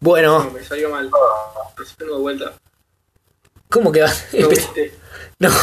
Bueno, 0.00 0.50
me 0.50 0.64
salió 0.64 0.90
mal. 0.90 1.10
Haciendo 1.76 2.16
de 2.16 2.20
vuelta. 2.20 2.54
¿cómo 3.68 3.92
que 3.92 4.00
va? 4.00 4.12
¿Lo 4.32 4.48
viste? 4.50 4.94
No. 5.38 5.50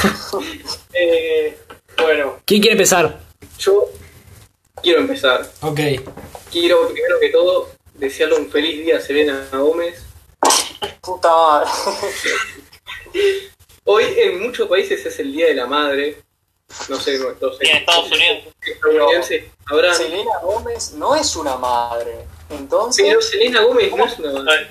Eh, 1.00 1.56
bueno, 1.96 2.40
¿Quién 2.44 2.60
quiere 2.60 2.74
empezar? 2.74 3.20
yo 3.60 3.86
quiero 4.82 5.02
empezar. 5.02 5.48
Ok. 5.62 5.80
Quiero, 6.52 6.88
primero 6.88 7.20
que 7.20 7.30
todo, 7.30 7.70
desearle 7.94 8.38
un 8.38 8.50
feliz 8.50 8.84
día 8.84 8.98
a 8.98 9.02
Selena 9.02 9.48
Gómez. 9.52 10.04
Puta 11.02 11.30
madre. 11.30 11.70
Hoy 13.84 14.06
en 14.18 14.42
muchos 14.42 14.68
países 14.68 15.06
es 15.06 15.20
el 15.20 15.32
Día 15.34 15.48
de 15.48 15.54
la 15.54 15.68
Madre. 15.68 16.24
No 16.90 17.00
sé, 17.00 17.18
nuestros 17.18 17.58
Y 17.62 17.68
en 17.70 17.78
Estados 17.78 18.12
Unidos. 18.12 19.30
habrán. 19.66 19.96
Selena 19.96 20.32
Gómez 20.42 20.92
no 20.94 21.16
es 21.16 21.36
una 21.36 21.56
madre. 21.58 22.26
Entonces, 22.50 23.06
Pero 23.08 23.22
Selena 23.22 23.62
Gómez 23.62 23.94
no 23.96 24.06
es 24.06 24.20
una 24.20 24.44
madre. 24.44 24.68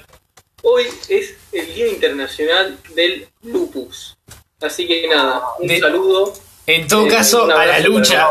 Hoy 0.63 0.85
es 1.09 1.35
el 1.53 1.75
Día 1.75 1.89
Internacional 1.89 2.79
del 2.95 3.29
Lupus. 3.43 4.17
Así 4.61 4.87
que 4.87 5.07
nada, 5.09 5.43
un 5.59 5.67
De- 5.69 5.81
saludo. 5.81 6.33
En 6.67 6.89
todo 6.89 7.07
eh, 7.07 7.11
caso, 7.11 7.45
a 7.45 7.65
la 7.67 7.79
lucha. 7.81 8.29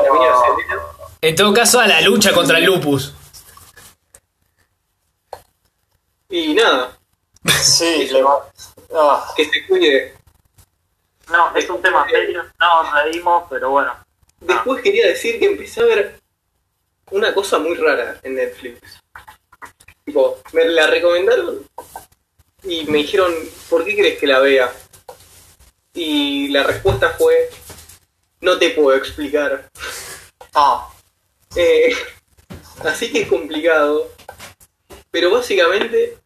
En 1.21 1.35
todo 1.35 1.53
caso, 1.53 1.79
a 1.79 1.87
la 1.87 2.01
lucha 2.01 2.33
contra 2.33 2.57
el 2.57 2.65
lupus. 2.65 3.13
Y 6.29 6.53
nada, 6.53 6.97
sí, 7.61 8.09
le 8.11 8.21
va. 8.23 8.45
Ah, 8.93 9.33
que 9.37 9.45
se 9.45 9.65
cuide. 9.67 10.13
No, 11.31 11.55
es 11.55 11.69
un 11.69 11.81
tema 11.81 12.07
serio. 12.09 12.43
No, 12.59 12.83
nos 12.83 13.03
reímos, 13.03 13.43
pero 13.49 13.71
bueno. 13.71 13.93
Después 14.39 14.81
quería 14.81 15.07
decir 15.07 15.39
que 15.39 15.45
empecé 15.45 15.81
a 15.81 15.85
ver 15.85 16.19
una 17.11 17.33
cosa 17.33 17.57
muy 17.57 17.75
rara 17.75 18.19
en 18.23 18.35
Netflix. 18.35 19.01
Tipo, 20.03 20.39
me 20.53 20.65
la 20.65 20.87
recomendaron 20.87 21.67
y 22.63 22.85
me 22.85 22.99
dijeron, 22.99 23.33
¿por 23.69 23.83
qué 23.85 23.95
crees 23.95 24.19
que 24.19 24.27
la 24.27 24.39
vea? 24.39 24.71
Y 25.93 26.49
la 26.49 26.63
respuesta 26.63 27.09
fue, 27.11 27.49
no 28.41 28.57
te 28.59 28.71
puedo 28.71 28.95
explicar. 28.95 29.69
ah, 30.53 30.91
Eh, 31.55 31.95
así 32.83 33.11
que 33.11 33.21
es 33.21 33.27
complicado. 33.27 34.11
Pero 35.09 35.31
básicamente 35.31 36.17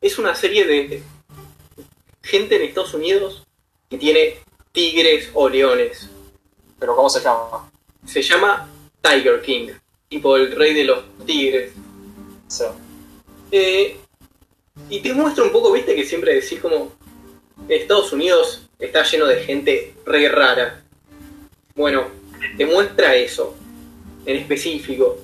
es 0.00 0.18
una 0.18 0.34
serie 0.34 0.66
de 0.66 1.02
gente 2.22 2.56
en 2.56 2.62
Estados 2.62 2.92
Unidos 2.94 3.46
que 3.88 3.98
tiene 3.98 4.38
tigres 4.72 5.30
o 5.34 5.48
leones. 5.48 6.08
pero 6.78 6.94
¿cómo 6.94 7.10
se 7.10 7.20
llama? 7.20 7.70
Se 8.06 8.22
llama 8.22 8.68
Tiger 9.02 9.40
King, 9.42 9.68
tipo 10.08 10.36
el 10.36 10.54
rey 10.54 10.74
de 10.74 10.84
los 10.84 11.04
tigres. 11.26 11.72
Sí. 12.46 12.64
Eh, 13.50 13.96
y 14.88 15.00
te 15.00 15.12
muestra 15.12 15.44
un 15.44 15.50
poco, 15.50 15.72
viste, 15.72 15.94
que 15.94 16.04
siempre 16.04 16.34
decís 16.34 16.60
como 16.60 16.92
Estados 17.68 18.12
Unidos 18.12 18.68
está 18.78 19.02
lleno 19.02 19.26
de 19.26 19.42
gente 19.42 19.94
re 20.06 20.28
rara. 20.28 20.82
Bueno, 21.74 22.06
te 22.56 22.64
muestra 22.66 23.14
eso, 23.14 23.56
en 24.24 24.36
específico. 24.36 25.18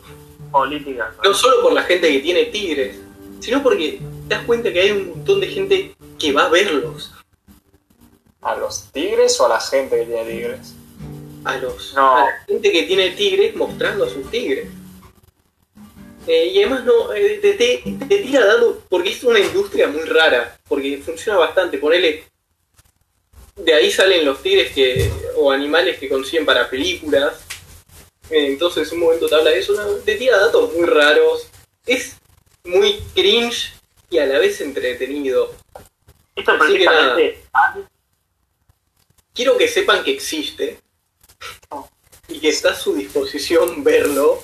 Política. 0.51 1.15
No 1.23 1.35
solo 1.35 1.63
por 1.63 1.73
la 1.73 1.83
gente 1.83 2.13
que 2.13 2.21
tiene 2.21 2.47
tigres, 2.47 2.97
sino 3.41 3.63
porque 3.63 4.01
te 4.29 4.35
das 4.35 4.45
cuenta 4.45 4.73
que 4.73 4.81
hay 4.81 4.91
un 4.91 5.11
montón 5.11 5.41
de 5.41 5.47
gente 5.47 5.95
que 6.19 6.33
va 6.33 6.47
a 6.47 6.49
verlos. 6.49 7.14
¿A 8.45 8.55
los 8.57 8.93
tigres 8.93 9.41
o 9.41 9.47
a 9.47 9.49
la 9.49 9.61
gente 9.61 9.97
que 9.99 10.05
tiene 10.07 10.25
tigres? 10.31 10.75
A 11.45 11.57
los 11.57 11.95
No. 11.95 12.17
a 12.17 12.25
la 12.27 12.45
gente 12.47 12.71
que 12.73 12.83
tiene 12.85 13.11
tigres 13.11 13.55
mostrando 13.57 14.05
a 14.05 14.09
sus 14.11 14.31
tigres. 14.31 14.69
Eh, 16.27 16.47
y 16.47 16.63
además 16.63 16.85
no, 16.85 17.13
eh, 17.13 17.39
te, 17.43 17.53
te- 17.55 17.83
te 18.09 18.19
tira 18.19 18.45
dando, 18.47 18.83
porque 18.89 19.11
es 19.11 19.23
una 19.25 19.39
industria 19.41 19.89
muy 19.89 20.03
rara, 20.03 20.59
porque 20.69 20.99
funciona 21.05 21.39
bastante, 21.39 21.77
ponele, 21.79 22.25
de 23.57 23.75
ahí 23.75 23.91
salen 23.91 24.25
los 24.25 24.43
tigres 24.43 24.73
que, 24.73 25.11
o 25.37 25.51
animales 25.53 25.99
que 25.99 26.09
consiguen 26.09 26.47
para 26.47 26.69
películas, 26.71 27.41
Eh, 28.31 28.47
entonces 28.47 28.91
un 28.91 29.01
momento 29.01 29.27
te 29.29 29.35
habla 29.35 29.51
de 29.51 29.59
eso, 29.59 29.75
no, 29.75 29.85
te 30.03 30.15
tira 30.15 30.39
datos 30.39 30.73
muy 30.73 30.87
raros, 30.87 31.47
es 31.85 32.17
muy 32.65 32.99
cringe 33.15 33.75
y 34.09 34.17
a 34.17 34.25
la 34.25 34.39
vez 34.39 34.63
entretenido. 34.63 35.53
Esto 36.35 36.53
es 36.55 36.59
que 36.63 36.65
precisamente. 36.65 37.43
Quiero 39.35 39.59
que 39.59 39.69
sepan 39.69 40.05
que 40.05 40.13
existe 40.13 40.79
y 42.29 42.41
que 42.41 42.49
está 42.49 42.71
a 42.71 42.75
su 42.75 42.95
disposición 42.95 43.85
verlo. 43.85 44.43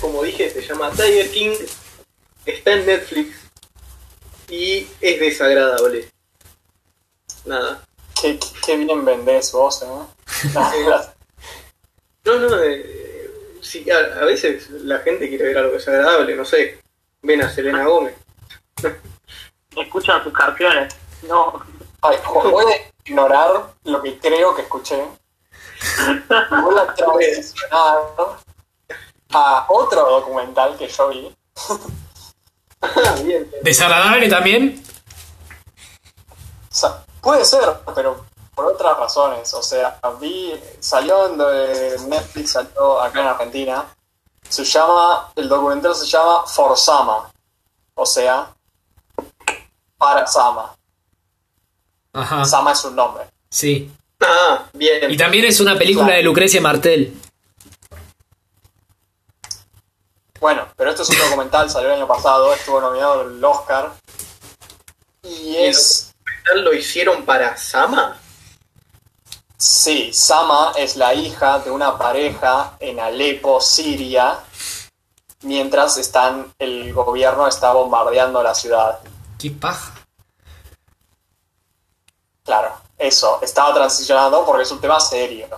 Como 0.00 0.22
dije, 0.24 0.50
se 0.50 0.62
llama 0.62 0.90
Tiger 0.90 1.30
King, 1.30 1.54
está 2.44 2.72
en 2.72 2.86
Netflix 2.86 3.36
y 4.48 4.86
es 5.00 5.20
desagradable. 5.20 6.10
Nada. 7.44 7.86
Qué, 8.20 8.38
qué 8.66 8.76
bien 8.76 9.04
vendés 9.04 9.52
vos, 9.52 9.82
¿eh? 9.82 9.86
No, 12.24 12.38
no, 12.38 12.62
eh, 12.62 13.56
sí, 13.60 13.90
a, 13.90 14.20
a 14.20 14.24
veces 14.24 14.70
la 14.70 15.00
gente 15.00 15.28
quiere 15.28 15.44
ver 15.44 15.58
algo 15.58 15.72
desagradable, 15.72 16.36
no 16.36 16.44
sé. 16.44 16.78
Ven 17.20 17.42
a 17.42 17.50
Selena 17.50 17.84
Gómez. 17.84 18.14
Escuchan 19.76 20.22
sus 20.22 20.32
canciones. 20.32 20.94
No. 21.26 21.64
Ay, 22.00 22.16
puede 22.32 22.91
ignorar 23.04 23.74
lo 23.84 24.02
que 24.02 24.18
creo 24.18 24.54
que 24.54 24.62
escuché. 24.62 25.06
Voy 26.28 26.78
a 26.78 26.94
transicionar 26.94 27.98
a 29.30 29.66
otro 29.68 30.10
documental 30.10 30.76
que 30.76 30.88
yo 30.88 31.08
vi. 31.08 31.36
Bien. 33.24 33.50
¿Desagradable 33.62 34.28
también? 34.28 34.82
O 36.70 36.74
sea, 36.74 37.04
puede 37.20 37.44
ser, 37.44 37.62
pero 37.94 38.24
por 38.54 38.66
otras 38.66 38.96
razones. 38.98 39.52
O 39.54 39.62
sea, 39.62 39.98
vi, 40.20 40.60
salió 40.80 41.26
en 41.26 42.08
Netflix, 42.08 42.52
salió 42.52 43.00
acá 43.00 43.20
en 43.20 43.26
Argentina. 43.28 43.86
Se 44.48 44.64
llama, 44.64 45.32
el 45.36 45.48
documental 45.48 45.94
se 45.94 46.06
llama 46.06 46.46
For 46.46 46.76
Sama. 46.76 47.30
O 47.94 48.06
sea, 48.06 48.52
para 49.96 50.26
Sama. 50.26 50.74
Ajá. 52.12 52.44
Sama 52.44 52.72
es 52.72 52.84
un 52.84 52.96
nombre. 52.96 53.24
Sí. 53.48 53.90
Ah, 54.20 54.66
bien. 54.72 55.10
Y 55.10 55.16
también 55.16 55.44
es 55.44 55.60
una 55.60 55.76
película 55.76 56.14
de 56.14 56.22
Lucrecia 56.22 56.60
Martel. 56.60 57.14
Bueno, 60.40 60.66
pero 60.76 60.90
esto 60.90 61.02
es 61.02 61.10
un 61.10 61.18
documental, 61.18 61.70
salió 61.70 61.88
el 61.88 61.96
año 61.98 62.08
pasado, 62.08 62.52
estuvo 62.52 62.80
nominado 62.80 63.20
al 63.20 63.44
Oscar. 63.44 63.92
Y 65.22 65.56
es. 65.56 66.12
¿Lo 66.56 66.74
hicieron 66.74 67.24
para 67.24 67.56
Sama? 67.56 68.18
Sí, 69.56 70.12
Sama 70.12 70.72
es 70.76 70.96
la 70.96 71.14
hija 71.14 71.60
de 71.60 71.70
una 71.70 71.96
pareja 71.96 72.76
en 72.80 72.98
Alepo, 72.98 73.60
Siria, 73.60 74.40
mientras 75.42 75.96
están, 75.98 76.52
el 76.58 76.92
gobierno 76.92 77.46
está 77.46 77.72
bombardeando 77.72 78.42
la 78.42 78.56
ciudad. 78.56 78.98
Qué 79.38 79.52
paja. 79.52 80.01
Claro, 82.44 82.74
eso, 82.98 83.38
estaba 83.42 83.72
transicionando 83.74 84.44
porque 84.44 84.62
es 84.62 84.70
un 84.70 84.80
tema 84.80 84.98
serio. 84.98 85.48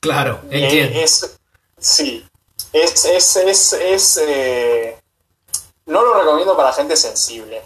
Claro, 0.00 0.40
Y 0.50 0.62
entiendo. 0.62 0.98
Es, 0.98 1.38
sí, 1.78 2.26
es, 2.72 3.04
es, 3.04 3.36
es, 3.36 3.72
es, 3.74 4.16
eh, 4.22 4.98
no 5.86 6.02
lo 6.02 6.14
recomiendo 6.18 6.56
para 6.56 6.72
gente 6.72 6.96
sensible. 6.96 7.62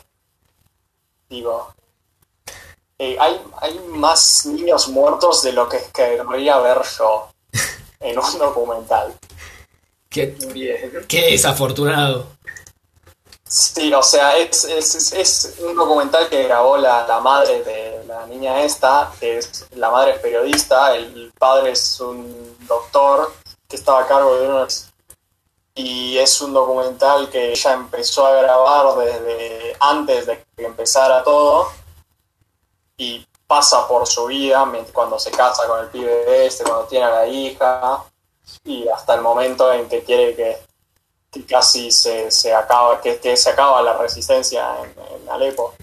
Digo, 1.28 1.74
eh, 2.98 3.16
hay, 3.20 3.40
hay 3.60 3.78
más 3.88 4.46
niños 4.46 4.88
muertos 4.88 5.42
de 5.42 5.52
lo 5.52 5.68
que 5.68 5.78
querría 5.92 6.58
ver 6.58 6.82
yo 6.98 7.28
en 8.00 8.18
un 8.18 8.38
documental. 8.38 9.14
Qué, 10.08 10.26
Bien. 10.52 11.04
qué 11.08 11.32
desafortunado. 11.32 12.35
Sí, 13.58 13.90
o 13.94 14.02
sea, 14.02 14.36
es, 14.36 14.66
es, 14.66 15.54
un 15.60 15.74
documental 15.74 16.28
que 16.28 16.42
grabó 16.42 16.76
la, 16.76 17.06
la 17.06 17.20
madre 17.20 17.62
de 17.62 18.04
la 18.04 18.26
niña 18.26 18.62
esta, 18.62 19.10
que 19.18 19.38
es, 19.38 19.66
la 19.70 19.90
madre 19.90 20.16
es 20.16 20.18
periodista, 20.20 20.94
el 20.94 21.32
padre 21.38 21.70
es 21.70 21.98
un 21.98 22.54
doctor 22.66 23.32
que 23.66 23.76
estaba 23.76 24.02
a 24.02 24.06
cargo 24.06 24.36
de 24.36 24.48
unos... 24.48 24.92
Y 25.74 26.18
es 26.18 26.38
un 26.42 26.52
documental 26.52 27.30
que 27.30 27.52
ella 27.52 27.72
empezó 27.72 28.26
a 28.26 28.42
grabar 28.42 28.94
desde 28.98 29.74
antes 29.80 30.26
de 30.26 30.44
que 30.54 30.66
empezara 30.66 31.24
todo 31.24 31.68
y 32.98 33.26
pasa 33.46 33.88
por 33.88 34.06
su 34.06 34.26
vida 34.26 34.70
cuando 34.92 35.18
se 35.18 35.30
casa 35.30 35.66
con 35.66 35.80
el 35.80 35.88
pibe 35.88 36.46
este, 36.46 36.64
cuando 36.64 36.84
tiene 36.84 37.06
a 37.06 37.10
la 37.10 37.26
hija 37.26 38.04
y 38.64 38.86
hasta 38.88 39.14
el 39.14 39.22
momento 39.22 39.72
en 39.72 39.88
que 39.88 40.04
quiere 40.04 40.36
que 40.36 40.58
que 41.40 41.46
casi 41.46 41.90
se, 41.90 42.30
se 42.30 42.54
acaba, 42.54 43.00
que, 43.00 43.18
que 43.18 43.36
se 43.36 43.50
acaba 43.50 43.82
la 43.82 43.96
resistencia 43.98 44.76
en, 44.82 44.94
en 45.22 45.28
Alepo. 45.30 45.74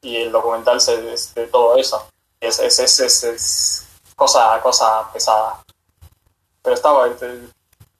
Y 0.00 0.16
el 0.16 0.32
documental 0.32 0.80
se, 0.80 1.12
es 1.12 1.34
de 1.34 1.46
todo 1.46 1.76
eso. 1.76 2.08
Es, 2.40 2.58
es, 2.58 2.78
es, 2.80 3.00
es- 3.00 3.24
es 3.24 3.86
cosa, 4.16 4.60
cosa 4.62 5.10
pesada. 5.12 5.62
Pero 6.62 6.74
está, 6.74 6.90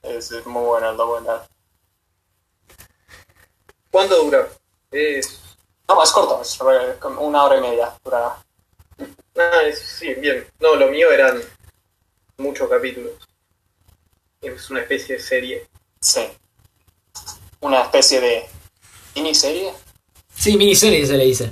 Es, 0.03 0.31
es 0.33 0.47
muy 0.47 0.65
bueno 0.65 0.91
el 0.91 0.97
documental. 0.97 1.47
¿Cuánto 3.91 4.17
dura? 4.25 4.49
Es... 4.91 5.39
No, 5.89 6.03
es 6.03 6.11
corto, 6.11 6.41
es 6.41 6.59
una 7.19 7.45
hora 7.45 7.57
y 7.59 7.61
media. 7.61 7.93
Dura. 8.03 8.37
Ah, 9.37 9.63
es- 9.65 9.79
sí, 9.81 10.15
bien. 10.15 10.47
No, 10.61 10.75
lo 10.75 10.89
mío 10.89 11.11
eran 11.11 11.41
muchos 12.39 12.69
capítulos. 12.69 13.13
Es 14.41 14.71
una 14.71 14.81
especie 14.81 15.17
de 15.17 15.23
serie. 15.23 15.69
Sí. 16.01 16.29
Una 17.63 17.83
especie 17.83 18.21
de 18.21 18.47
miniserie. 19.15 19.73
Sí, 20.37 20.57
miniserie 20.57 21.07
se 21.07 21.17
le 21.17 21.25
dice. 21.25 21.51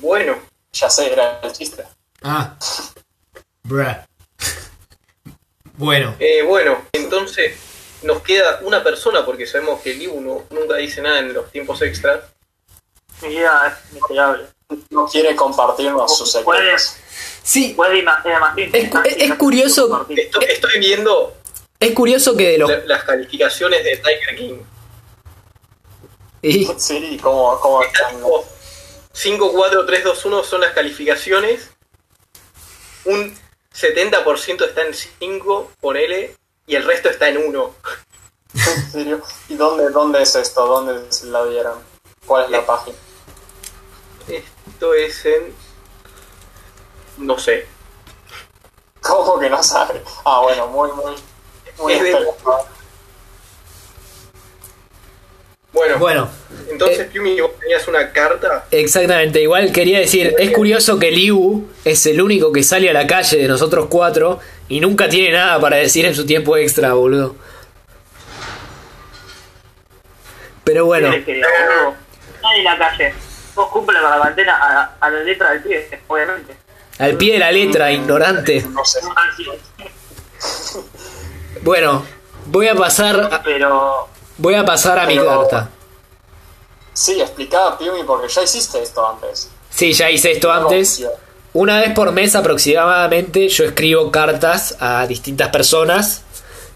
Bueno, 0.00 0.36
Ya 0.72 0.90
sé, 0.90 1.12
era 1.12 1.40
el 1.42 1.52
chiste. 1.52 1.82
Ah. 2.22 2.56
Bruh. 3.64 3.96
Bueno, 5.76 6.14
eh, 6.18 6.42
bueno, 6.42 6.84
entonces 6.92 7.56
nos 8.02 8.22
queda 8.22 8.60
una 8.62 8.82
persona 8.84 9.24
porque 9.24 9.46
sabemos 9.46 9.80
que 9.80 9.94
Liu 9.94 10.20
no, 10.20 10.44
nunca 10.50 10.76
dice 10.76 11.00
nada 11.00 11.20
en 11.20 11.32
los 11.32 11.50
tiempos 11.50 11.80
extras. 11.82 12.20
Mi 13.22 13.28
vida 13.28 13.78
es 13.86 13.92
miserable. 13.94 14.46
No 14.90 15.06
quiere 15.06 15.34
compartirnos 15.34 16.16
sus 16.18 16.30
secretos. 16.32 16.96
sí, 17.42 17.72
puede 17.74 18.04
Es 18.72 18.92
es- 19.16 19.34
curioso- 19.36 20.06
estoy 20.48 20.78
viendo 20.78 21.36
es 21.80 21.92
curioso 21.94 22.36
que 22.36 22.48
de 22.50 22.58
los... 22.58 22.68
la- 22.70 22.84
las 22.84 23.04
calificaciones 23.04 23.84
de 23.84 23.96
Tiger 23.96 24.36
King. 24.36 24.58
y- 26.42 26.64
Sí, 26.78 27.18
como, 27.22 27.58
como 27.60 27.82
Está 27.82 28.08
tipo 28.10 28.44
5, 29.12 29.52
4, 29.52 29.86
3, 29.86 30.04
2, 30.04 30.24
1 30.24 30.44
son 30.44 30.60
las 30.60 30.72
calificaciones. 30.72 31.70
Un 33.04 33.36
70% 33.74 34.64
está 34.66 34.82
en 34.82 34.94
5, 34.94 35.72
ponele, 35.80 36.36
y 36.66 36.76
el 36.76 36.84
resto 36.84 37.08
está 37.08 37.28
en 37.28 37.38
1. 37.38 37.74
¿En 38.54 38.90
serio? 38.92 39.22
¿Y 39.48 39.54
dónde, 39.56 39.90
dónde 39.90 40.22
es 40.22 40.34
esto? 40.34 40.66
¿Dónde 40.66 41.10
se 41.12 41.26
la 41.26 41.42
vieron? 41.44 41.78
¿Cuál 42.26 42.44
es 42.46 42.50
la 42.50 42.64
página? 42.66 42.96
Esto 44.28 44.94
es 44.94 45.24
en. 45.26 45.54
No 47.18 47.38
sé. 47.38 47.66
¿Cómo 49.00 49.38
que 49.38 49.48
no 49.50 49.62
sabe? 49.62 50.02
Ah, 50.24 50.40
bueno, 50.42 50.66
muy, 50.68 50.90
muy. 50.92 51.14
Es 51.90 52.02
de-. 52.02 52.16
Bueno, 55.70 55.98
Bueno, 55.98 56.28
entonces, 56.70 57.00
eh, 57.00 57.08
Piumi, 57.12 57.40
vos 57.40 57.52
tenías 57.60 57.86
una 57.86 58.10
carta. 58.10 58.64
exactamente. 58.70 59.40
Igual 59.42 59.70
quería 59.70 59.98
decir, 60.00 60.34
es 60.38 60.50
curioso 60.50 60.98
que 60.98 61.10
Liu 61.10 61.68
es 61.84 62.04
el 62.06 62.20
único 62.20 62.52
que 62.52 62.62
sale 62.62 62.88
a 62.90 62.92
la 62.92 63.06
calle 63.06 63.36
de 63.36 63.46
nosotros 63.46 63.86
cuatro 63.88 64.40
y 64.68 64.80
nunca 64.80 65.08
tiene 65.08 65.32
nada 65.36 65.60
para 65.60 65.76
decir 65.76 66.04
en 66.06 66.14
su 66.14 66.26
tiempo 66.26 66.56
extra, 66.56 66.94
boludo. 66.94 67.36
Pero 70.64 70.86
bueno, 70.86 71.12
en 71.12 71.40
la 72.64 72.78
calle. 72.78 73.14
Vos 73.54 73.68
cumple 73.70 74.00
con 74.00 74.10
la 74.10 74.18
bandera 74.18 74.56
a, 74.56 74.96
a 75.00 75.10
la 75.10 75.20
letra 75.20 75.50
del 75.52 75.62
pie, 75.62 76.00
obviamente. 76.06 76.54
al 76.98 77.16
pie 77.16 77.34
de 77.34 77.38
la 77.38 77.52
letra, 77.52 77.92
ignorante. 77.92 78.64
No 78.70 78.84
sé. 78.84 79.00
Bueno, 81.68 82.02
voy 82.46 82.66
a 82.66 82.74
pasar, 82.74 83.42
Pero 83.44 84.08
voy 84.38 84.54
a 84.54 84.64
pasar 84.64 84.98
a 85.00 85.06
mi 85.06 85.18
carta. 85.18 85.68
Sí, 86.94 87.20
explicaba 87.20 87.76
Piumi 87.76 88.04
porque 88.04 88.26
ya 88.26 88.42
hiciste 88.42 88.82
esto 88.82 89.06
antes. 89.06 89.50
Sí, 89.68 89.92
ya 89.92 90.10
hice 90.10 90.32
esto 90.32 90.50
antes. 90.50 91.06
Una 91.52 91.80
vez 91.80 91.92
por 91.92 92.10
mes 92.12 92.34
aproximadamente 92.34 93.50
yo 93.50 93.64
escribo 93.64 94.10
cartas 94.10 94.78
a 94.80 95.06
distintas 95.06 95.50
personas. 95.50 96.22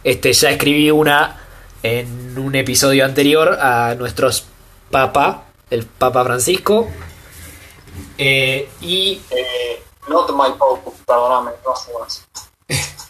Este, 0.05 0.35
ya 0.35 0.51
escribí 0.51 0.91
una 0.91 1.41
en 1.83 2.39
un 2.39 2.55
episodio 2.55 3.07
anterior 3.07 3.59
a 3.63 3.95
nuestros 3.95 4.45
papa, 4.91 5.45
el 5.71 5.87
Papa 5.87 6.23
Francisco. 6.23 6.87
Eh, 8.19 8.69
y. 8.83 9.23
Eh, 9.31 9.83
not 10.09 10.31
my 10.33 10.53
pope, 10.59 10.91
perdóname, 11.07 11.53
no 11.65 11.73
asumas. 11.73 12.27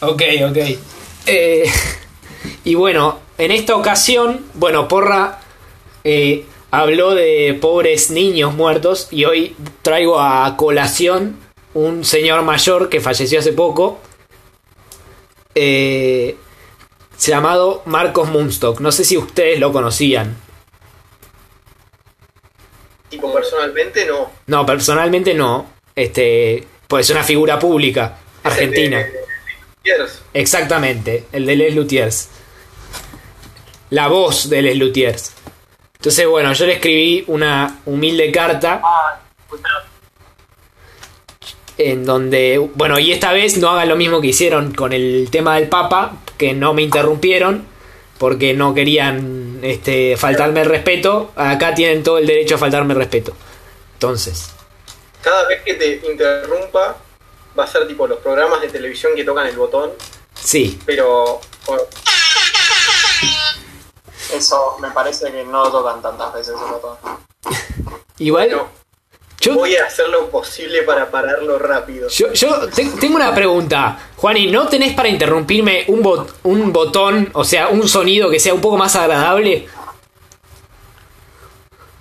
Ok, 0.00 0.22
ok. 0.48 0.97
Eh, 1.28 1.70
y 2.64 2.74
bueno, 2.74 3.20
en 3.36 3.52
esta 3.52 3.76
ocasión, 3.76 4.46
bueno, 4.54 4.88
Porra 4.88 5.40
eh, 6.02 6.46
habló 6.70 7.14
de 7.14 7.56
pobres 7.60 8.10
niños 8.10 8.54
muertos 8.54 9.08
y 9.10 9.24
hoy 9.26 9.54
traigo 9.82 10.20
a 10.20 10.56
colación 10.56 11.36
un 11.74 12.04
señor 12.04 12.42
mayor 12.42 12.88
que 12.88 13.00
falleció 13.00 13.38
hace 13.38 13.52
poco, 13.52 14.00
eh, 15.54 16.36
llamado 17.20 17.82
Marcos 17.84 18.28
Munstock. 18.28 18.80
No 18.80 18.90
sé 18.90 19.04
si 19.04 19.16
ustedes 19.16 19.60
lo 19.60 19.72
conocían. 19.72 20.36
Tipo, 23.10 23.32
personalmente 23.32 24.06
no. 24.06 24.30
No, 24.46 24.66
personalmente 24.66 25.34
no. 25.34 25.66
Este, 25.94 26.64
pues 26.86 27.06
es 27.06 27.10
una 27.10 27.24
figura 27.24 27.58
pública 27.58 28.18
argentina. 28.42 29.06
Exactamente, 30.34 31.24
el 31.32 31.46
de 31.46 31.56
Les 31.56 31.74
Luthiers. 31.74 32.28
La 33.90 34.08
voz 34.08 34.48
de 34.50 34.62
Les 34.62 34.76
Luthiers. 34.76 35.32
Entonces, 35.96 36.26
bueno, 36.26 36.52
yo 36.52 36.66
le 36.66 36.74
escribí 36.74 37.24
una 37.26 37.80
humilde 37.86 38.30
carta 38.30 38.80
Ah, 38.84 39.20
en 41.78 42.04
donde, 42.04 42.58
bueno, 42.74 42.98
y 42.98 43.12
esta 43.12 43.32
vez 43.32 43.56
no 43.58 43.70
hagan 43.70 43.88
lo 43.88 43.96
mismo 43.96 44.20
que 44.20 44.28
hicieron 44.28 44.72
con 44.74 44.92
el 44.92 45.28
tema 45.30 45.56
del 45.56 45.68
Papa, 45.68 46.16
que 46.36 46.52
no 46.52 46.74
me 46.74 46.82
interrumpieron 46.82 47.64
porque 48.18 48.52
no 48.52 48.74
querían 48.74 49.60
este, 49.62 50.16
faltarme 50.16 50.60
el 50.62 50.66
respeto. 50.66 51.32
Acá 51.36 51.74
tienen 51.74 52.02
todo 52.02 52.18
el 52.18 52.26
derecho 52.26 52.56
a 52.56 52.58
faltarme 52.58 52.94
el 52.94 52.98
respeto. 52.98 53.34
Entonces, 53.94 54.50
Cada 55.22 55.46
vez 55.48 55.62
que 55.62 55.74
te 55.74 56.00
interrumpa, 56.08 56.96
va 57.58 57.64
a 57.64 57.66
ser 57.66 57.86
tipo 57.88 58.06
los 58.06 58.18
programas 58.20 58.60
de 58.60 58.68
televisión 58.68 59.12
que 59.16 59.24
tocan 59.24 59.46
el 59.46 59.56
botón, 59.56 59.90
sí, 60.34 60.78
pero. 60.86 61.40
bueno, 61.66 61.82
Eso 64.32 64.76
me 64.80 64.90
parece 64.90 65.32
que 65.32 65.44
no 65.44 65.64
lo 65.64 65.70
tocan 65.70 66.02
tantas 66.02 66.32
veces 66.34 66.54
el 66.54 66.70
botón. 66.70 66.96
igual 68.18 68.50
no, 68.50 68.68
yo, 69.40 69.54
voy 69.54 69.74
a 69.76 69.86
hacer 69.86 70.08
lo 70.08 70.28
posible 70.30 70.82
para 70.82 71.10
pararlo 71.10 71.58
rápido. 71.58 72.08
yo, 72.08 72.32
yo 72.32 72.68
te- 72.68 72.84
tengo 73.00 73.16
una 73.16 73.34
pregunta. 73.34 74.10
Juani, 74.16 74.48
¿no 74.50 74.68
tenés 74.68 74.94
para 74.94 75.08
interrumpirme 75.08 75.84
un, 75.88 76.02
bot- 76.02 76.30
un 76.42 76.72
botón, 76.72 77.30
o 77.34 77.44
sea, 77.44 77.68
un 77.68 77.88
sonido 77.88 78.28
que 78.30 78.40
sea 78.40 78.52
un 78.54 78.60
poco 78.60 78.76
más 78.76 78.94
agradable? 78.96 79.68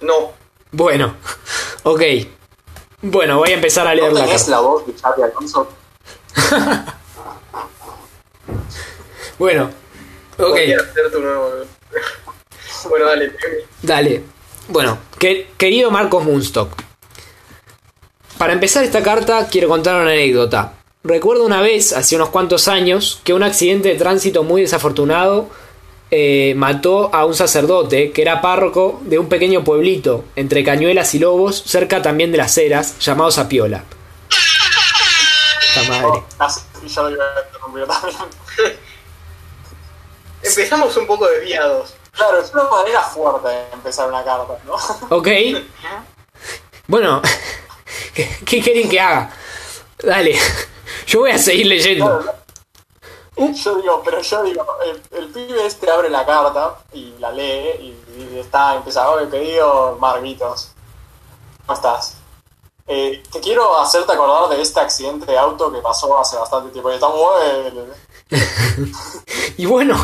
No, 0.02 0.34
Bueno, 0.72 1.16
ok. 1.84 2.02
Bueno, 3.02 3.38
voy 3.38 3.52
a 3.52 3.54
empezar 3.54 3.86
a 3.88 3.94
leer 3.94 4.12
¿No 4.12 4.20
la 4.20 4.26
carta. 4.26 4.50
la 4.50 4.60
voz 4.60 4.88
de 4.88 4.94
Xavi 4.94 5.22
Alonso? 5.22 5.68
Bueno, 9.40 9.70
ok, 10.40 10.50
voy 10.50 10.72
a 10.74 10.78
hacer 10.78 11.12
tu 11.12 11.20
nuevo. 11.20 11.52
bueno, 12.90 13.06
dale, 13.06 13.32
dale. 13.84 14.24
Bueno, 14.68 14.98
que- 15.20 15.52
querido 15.58 15.92
Marcos 15.92 16.24
Munstock. 16.24 16.72
Para 18.40 18.54
empezar 18.54 18.84
esta 18.84 19.04
carta 19.04 19.48
quiero 19.48 19.68
contar 19.68 20.02
una 20.02 20.10
anécdota. 20.10 20.74
Recuerdo 21.04 21.46
una 21.46 21.62
vez, 21.62 21.94
hace 21.94 22.16
unos 22.16 22.30
cuantos 22.30 22.68
años, 22.68 23.22
que 23.24 23.34
un 23.34 23.44
accidente 23.44 23.90
de 23.90 23.96
tránsito 23.96 24.42
muy 24.44 24.62
desafortunado 24.62 25.50
eh, 26.10 26.54
mató 26.56 27.14
a 27.14 27.26
un 27.26 27.36
sacerdote 27.36 28.12
que 28.12 28.22
era 28.22 28.42
párroco 28.42 29.00
de 29.04 29.20
un 29.20 29.28
pequeño 29.28 29.64
pueblito 29.64 30.24
entre 30.36 30.64
Cañuelas 30.64 31.14
y 31.16 31.20
Lobos, 31.20 31.64
cerca 31.66 32.02
también 32.02 32.32
de 32.32 32.38
las 32.38 32.58
Heras, 32.58 32.98
llamado 33.00 33.30
Sapiola. 33.32 33.84
Esta 35.76 35.84
madre. 35.90 36.24
Casi 36.38 36.62
yo 36.88 37.04
lo 37.04 37.12
iba 37.12 37.26
a 37.26 37.46
interrumpir 37.46 37.88
también. 37.88 38.78
Empezamos 40.44 40.96
un 40.96 41.08
poco 41.08 41.28
desviados. 41.28 41.96
Claro, 42.12 42.40
es 42.40 42.52
una 42.54 42.64
manera 42.64 43.02
fuerte 43.02 43.48
de 43.50 43.72
empezar 43.74 44.08
una 44.08 44.24
carta, 44.24 44.58
¿no? 44.66 44.76
Ok. 45.16 45.28
Bueno, 46.88 47.22
¿qué, 48.14 48.30
qué 48.46 48.62
quieren 48.62 48.90
que 48.90 49.00
haga? 49.00 49.32
Dale, 50.00 50.40
yo 51.06 51.20
voy 51.20 51.32
a 51.32 51.38
seguir 51.38 51.68
leyendo. 51.68 52.26
Yo 53.38 53.76
digo, 53.76 54.02
pero 54.04 54.22
yo 54.22 54.44
digo, 54.44 54.66
el, 54.84 55.20
el 55.20 55.28
pibe 55.30 55.66
este 55.66 55.90
abre 55.92 56.10
la 56.10 56.26
carta 56.26 56.80
y 56.92 57.14
la 57.20 57.32
lee 57.32 57.70
y, 57.80 58.34
y 58.34 58.40
está, 58.40 58.76
empieza, 58.76 59.10
hoy 59.10 59.28
pedido 59.28 59.96
Marguitos. 60.00 60.72
¿Cómo 61.66 61.76
estás? 61.76 62.18
Eh, 62.88 63.22
te 63.32 63.40
quiero 63.42 63.78
hacerte 63.80 64.14
acordar 64.14 64.50
de 64.50 64.62
este 64.62 64.80
accidente 64.80 65.26
de 65.26 65.38
auto 65.38 65.72
que 65.72 65.80
pasó 65.80 66.18
hace 66.18 66.38
bastante 66.38 66.72
tiempo 66.72 66.90
y 66.90 66.96
está 66.96 67.10
muy... 67.10 67.78
Y 69.58 69.66
bueno, 69.66 69.96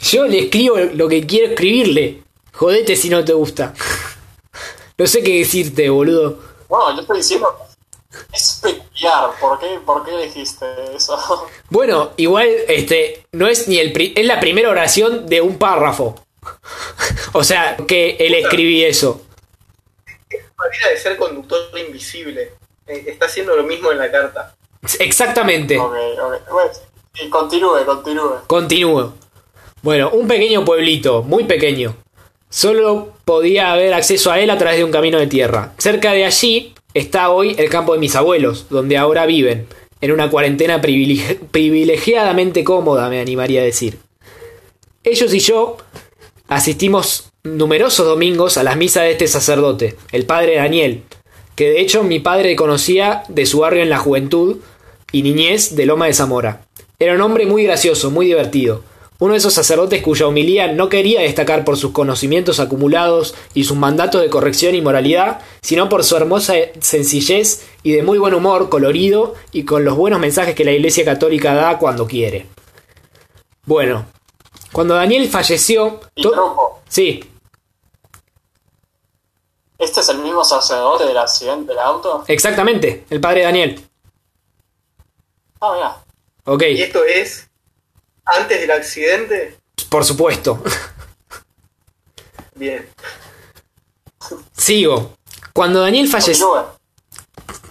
yo 0.00 0.24
le 0.24 0.44
escribo 0.44 0.76
lo 0.78 1.08
que 1.08 1.26
quiero 1.26 1.52
escribirle. 1.52 2.24
Jodete 2.52 2.96
si 2.96 3.08
no 3.08 3.24
te 3.24 3.32
gusta. 3.32 3.72
No 4.98 5.06
sé 5.06 5.22
qué 5.22 5.38
decirte, 5.38 5.88
boludo. 5.88 6.38
Bueno, 6.68 6.94
yo 6.94 7.00
estoy 7.00 7.16
diciendo, 7.16 7.48
es 8.32 8.60
peculiar. 8.62 9.30
¿Por 9.40 9.58
qué, 9.58 9.78
¿Por 9.84 10.04
qué 10.04 10.16
dijiste 10.18 10.66
eso? 10.94 11.16
Bueno, 11.70 12.10
igual 12.18 12.48
este 12.68 13.24
no 13.32 13.46
es 13.48 13.66
ni 13.68 13.78
el 13.78 13.92
pri- 13.92 14.12
es 14.14 14.26
la 14.26 14.38
primera 14.40 14.68
oración 14.68 15.26
de 15.26 15.40
un 15.40 15.58
párrafo. 15.58 16.14
o 17.32 17.42
sea, 17.44 17.76
que 17.88 18.16
él 18.20 18.34
escribí 18.34 18.84
eso. 18.84 19.22
manera 20.58 20.88
de 20.90 20.96
ser 20.98 21.16
conductor 21.16 21.60
invisible. 21.86 22.52
Eh, 22.86 23.04
está 23.06 23.26
haciendo 23.26 23.56
lo 23.56 23.62
mismo 23.62 23.90
en 23.92 23.98
la 23.98 24.10
carta. 24.10 24.54
Exactamente. 24.98 25.78
Ok, 25.78 25.94
ok. 26.20 26.50
Bueno, 26.50 26.70
y 27.14 27.28
continúe, 27.30 27.84
continúe. 27.86 28.40
Continúo. 28.46 29.14
Bueno, 29.82 30.10
un 30.10 30.26
pequeño 30.28 30.64
pueblito, 30.64 31.22
muy 31.22 31.44
pequeño. 31.44 31.96
Solo 32.50 33.14
podía 33.24 33.72
haber 33.72 33.94
acceso 33.94 34.30
a 34.30 34.38
él 34.40 34.50
a 34.50 34.58
través 34.58 34.76
de 34.78 34.84
un 34.84 34.90
camino 34.92 35.18
de 35.18 35.26
tierra. 35.26 35.72
Cerca 35.78 36.12
de 36.12 36.24
allí 36.24 36.71
está 36.94 37.30
hoy 37.30 37.54
el 37.58 37.68
campo 37.68 37.94
de 37.94 37.98
mis 37.98 38.16
abuelos, 38.16 38.66
donde 38.70 38.96
ahora 38.96 39.26
viven, 39.26 39.66
en 40.00 40.12
una 40.12 40.30
cuarentena 40.30 40.82
privilegi- 40.82 41.38
privilegiadamente 41.50 42.64
cómoda, 42.64 43.08
me 43.08 43.20
animaría 43.20 43.60
a 43.60 43.64
decir. 43.64 43.98
Ellos 45.04 45.32
y 45.34 45.38
yo 45.40 45.76
asistimos 46.48 47.32
numerosos 47.44 48.06
domingos 48.06 48.56
a 48.56 48.62
las 48.62 48.76
misas 48.76 49.04
de 49.04 49.12
este 49.12 49.26
sacerdote, 49.28 49.96
el 50.12 50.26
padre 50.26 50.56
Daniel, 50.56 51.02
que 51.56 51.70
de 51.70 51.80
hecho 51.80 52.02
mi 52.02 52.20
padre 52.20 52.56
conocía 52.56 53.24
de 53.28 53.46
su 53.46 53.60
barrio 53.60 53.82
en 53.82 53.90
la 53.90 53.98
juventud 53.98 54.58
y 55.10 55.22
niñez 55.22 55.76
de 55.76 55.86
Loma 55.86 56.06
de 56.06 56.14
Zamora. 56.14 56.66
Era 56.98 57.14
un 57.14 57.20
hombre 57.20 57.46
muy 57.46 57.64
gracioso, 57.64 58.10
muy 58.10 58.26
divertido. 58.26 58.84
Uno 59.22 59.34
de 59.34 59.38
esos 59.38 59.54
sacerdotes 59.54 60.02
cuya 60.02 60.26
humilía 60.26 60.72
no 60.72 60.88
quería 60.88 61.20
destacar 61.20 61.64
por 61.64 61.76
sus 61.76 61.92
conocimientos 61.92 62.58
acumulados 62.58 63.36
y 63.54 63.62
sus 63.62 63.76
mandatos 63.76 64.20
de 64.20 64.28
corrección 64.28 64.74
y 64.74 64.80
moralidad, 64.80 65.42
sino 65.60 65.88
por 65.88 66.02
su 66.02 66.16
hermosa 66.16 66.54
sencillez 66.80 67.64
y 67.84 67.92
de 67.92 68.02
muy 68.02 68.18
buen 68.18 68.34
humor, 68.34 68.68
colorido 68.68 69.34
y 69.52 69.64
con 69.64 69.84
los 69.84 69.96
buenos 69.96 70.18
mensajes 70.18 70.56
que 70.56 70.64
la 70.64 70.72
Iglesia 70.72 71.04
Católica 71.04 71.54
da 71.54 71.78
cuando 71.78 72.04
quiere. 72.04 72.48
Bueno, 73.64 74.06
cuando 74.72 74.96
Daniel 74.96 75.28
falleció... 75.28 76.00
Y. 76.16 76.26
Sí, 76.88 77.24
¿Este 79.78 80.00
es 80.00 80.08
el 80.08 80.18
mismo 80.18 80.42
sacerdote 80.44 81.06
del 81.06 81.18
accidente 81.18 81.68
del 81.68 81.78
auto? 81.78 82.24
exactamente, 82.26 83.04
el 83.08 83.20
padre 83.20 83.42
Daniel. 83.42 83.88
Ah, 85.60 85.74
mira. 85.76 86.04
Ok, 86.44 86.64
Y 86.72 86.82
esto 86.82 87.04
es 87.04 87.51
antes 88.24 88.60
del 88.60 88.70
accidente. 88.70 89.56
por 89.88 90.04
supuesto. 90.04 90.62
Bien. 92.54 92.86
Sigo. 94.56 95.14
Cuando 95.52 95.80
Daniel 95.80 96.08
falleció... 96.08 96.76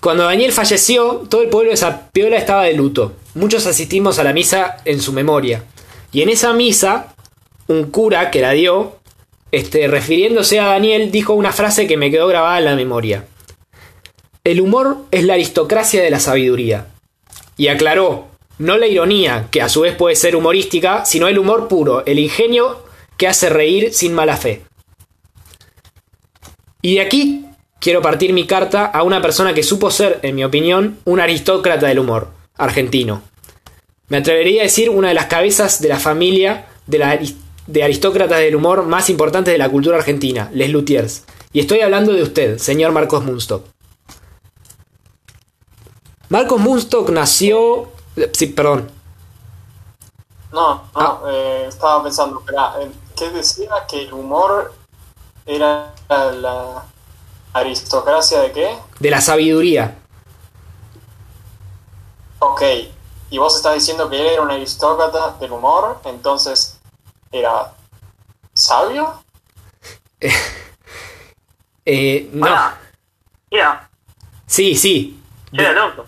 Cuando 0.01 0.23
Daniel 0.23 0.51
falleció, 0.51 1.27
todo 1.29 1.43
el 1.43 1.49
pueblo 1.49 1.69
de 1.69 1.77
Zapiola 1.77 2.35
estaba 2.35 2.63
de 2.63 2.73
luto. 2.73 3.13
Muchos 3.35 3.67
asistimos 3.67 4.17
a 4.17 4.23
la 4.23 4.33
misa 4.33 4.77
en 4.83 4.99
su 4.99 5.13
memoria. 5.13 5.63
Y 6.11 6.23
en 6.23 6.29
esa 6.29 6.53
misa, 6.53 7.13
un 7.67 7.91
cura 7.91 8.31
que 8.31 8.41
la 8.41 8.51
dio, 8.51 8.97
este, 9.51 9.87
refiriéndose 9.87 10.59
a 10.59 10.65
Daniel, 10.65 11.11
dijo 11.11 11.33
una 11.33 11.51
frase 11.51 11.85
que 11.85 11.97
me 11.97 12.09
quedó 12.09 12.27
grabada 12.27 12.57
en 12.57 12.65
la 12.65 12.75
memoria. 12.75 13.27
El 14.43 14.59
humor 14.59 15.05
es 15.11 15.23
la 15.23 15.33
aristocracia 15.33 16.01
de 16.01 16.09
la 16.09 16.19
sabiduría. 16.19 16.87
Y 17.55 17.67
aclaró, 17.67 18.30
no 18.61 18.77
la 18.77 18.85
ironía, 18.85 19.47
que 19.49 19.61
a 19.61 19.69
su 19.69 19.81
vez 19.81 19.95
puede 19.95 20.15
ser 20.15 20.35
humorística, 20.35 21.03
sino 21.03 21.27
el 21.27 21.39
humor 21.39 21.67
puro, 21.67 22.05
el 22.05 22.19
ingenio 22.19 22.83
que 23.17 23.27
hace 23.27 23.49
reír 23.49 23.91
sin 23.91 24.13
mala 24.13 24.37
fe. 24.37 24.61
Y 26.83 26.95
de 26.95 27.01
aquí 27.01 27.45
quiero 27.79 28.03
partir 28.03 28.33
mi 28.33 28.45
carta 28.45 28.85
a 28.85 29.01
una 29.01 29.19
persona 29.19 29.55
que 29.55 29.63
supo 29.63 29.89
ser, 29.89 30.19
en 30.21 30.35
mi 30.35 30.43
opinión, 30.43 30.99
un 31.05 31.19
aristócrata 31.19 31.87
del 31.87 31.97
humor, 31.97 32.29
argentino. 32.55 33.23
Me 34.09 34.17
atrevería 34.17 34.61
a 34.61 34.65
decir 34.65 34.91
una 34.91 35.07
de 35.07 35.15
las 35.15 35.25
cabezas 35.25 35.81
de 35.81 35.89
la 35.89 35.99
familia 35.99 36.67
de, 36.85 36.99
la 36.99 37.19
de 37.65 37.83
aristócratas 37.83 38.39
del 38.39 38.55
humor 38.55 38.85
más 38.85 39.09
importantes 39.09 39.53
de 39.53 39.57
la 39.57 39.69
cultura 39.69 39.97
argentina, 39.97 40.51
Les 40.53 40.69
Luthiers. 40.69 41.23
Y 41.51 41.61
estoy 41.61 41.79
hablando 41.79 42.13
de 42.13 42.21
usted, 42.21 42.59
señor 42.59 42.91
Marcos 42.91 43.23
Munstock. 43.23 43.65
Marcos 46.29 46.61
Munstock 46.61 47.09
nació... 47.09 47.89
Sí, 48.33 48.47
perdón. 48.47 48.91
No, 50.51 50.75
no, 50.75 50.89
Ah. 50.95 51.21
eh, 51.27 51.65
estaba 51.67 52.03
pensando, 52.03 52.39
espera, 52.39 52.73
eh, 52.81 52.91
¿qué 53.15 53.29
decía? 53.29 53.69
Que 53.89 54.03
el 54.03 54.13
humor 54.13 54.73
era 55.45 55.93
la, 56.09 56.83
aristocracia 57.53 58.39
de 58.41 58.51
qué? 58.51 58.77
De 58.99 59.09
la 59.09 59.19
sabiduría. 59.21 59.97
Ok, 62.39 62.61
y 63.29 63.37
vos 63.37 63.55
estás 63.55 63.73
diciendo 63.75 64.09
que 64.09 64.19
él 64.19 64.27
era 64.27 64.41
un 64.41 64.51
aristócrata 64.51 65.31
del 65.39 65.51
humor, 65.51 65.99
entonces 66.05 66.79
era 67.31 67.73
sabio? 68.53 69.23
Eh, 71.83 72.29
no. 72.31 72.45
Pará. 72.45 72.79
Mira, 73.49 73.89
Sí, 74.45 74.75
sí. 74.75 75.19
era 75.51 75.73
tonto. 75.73 76.05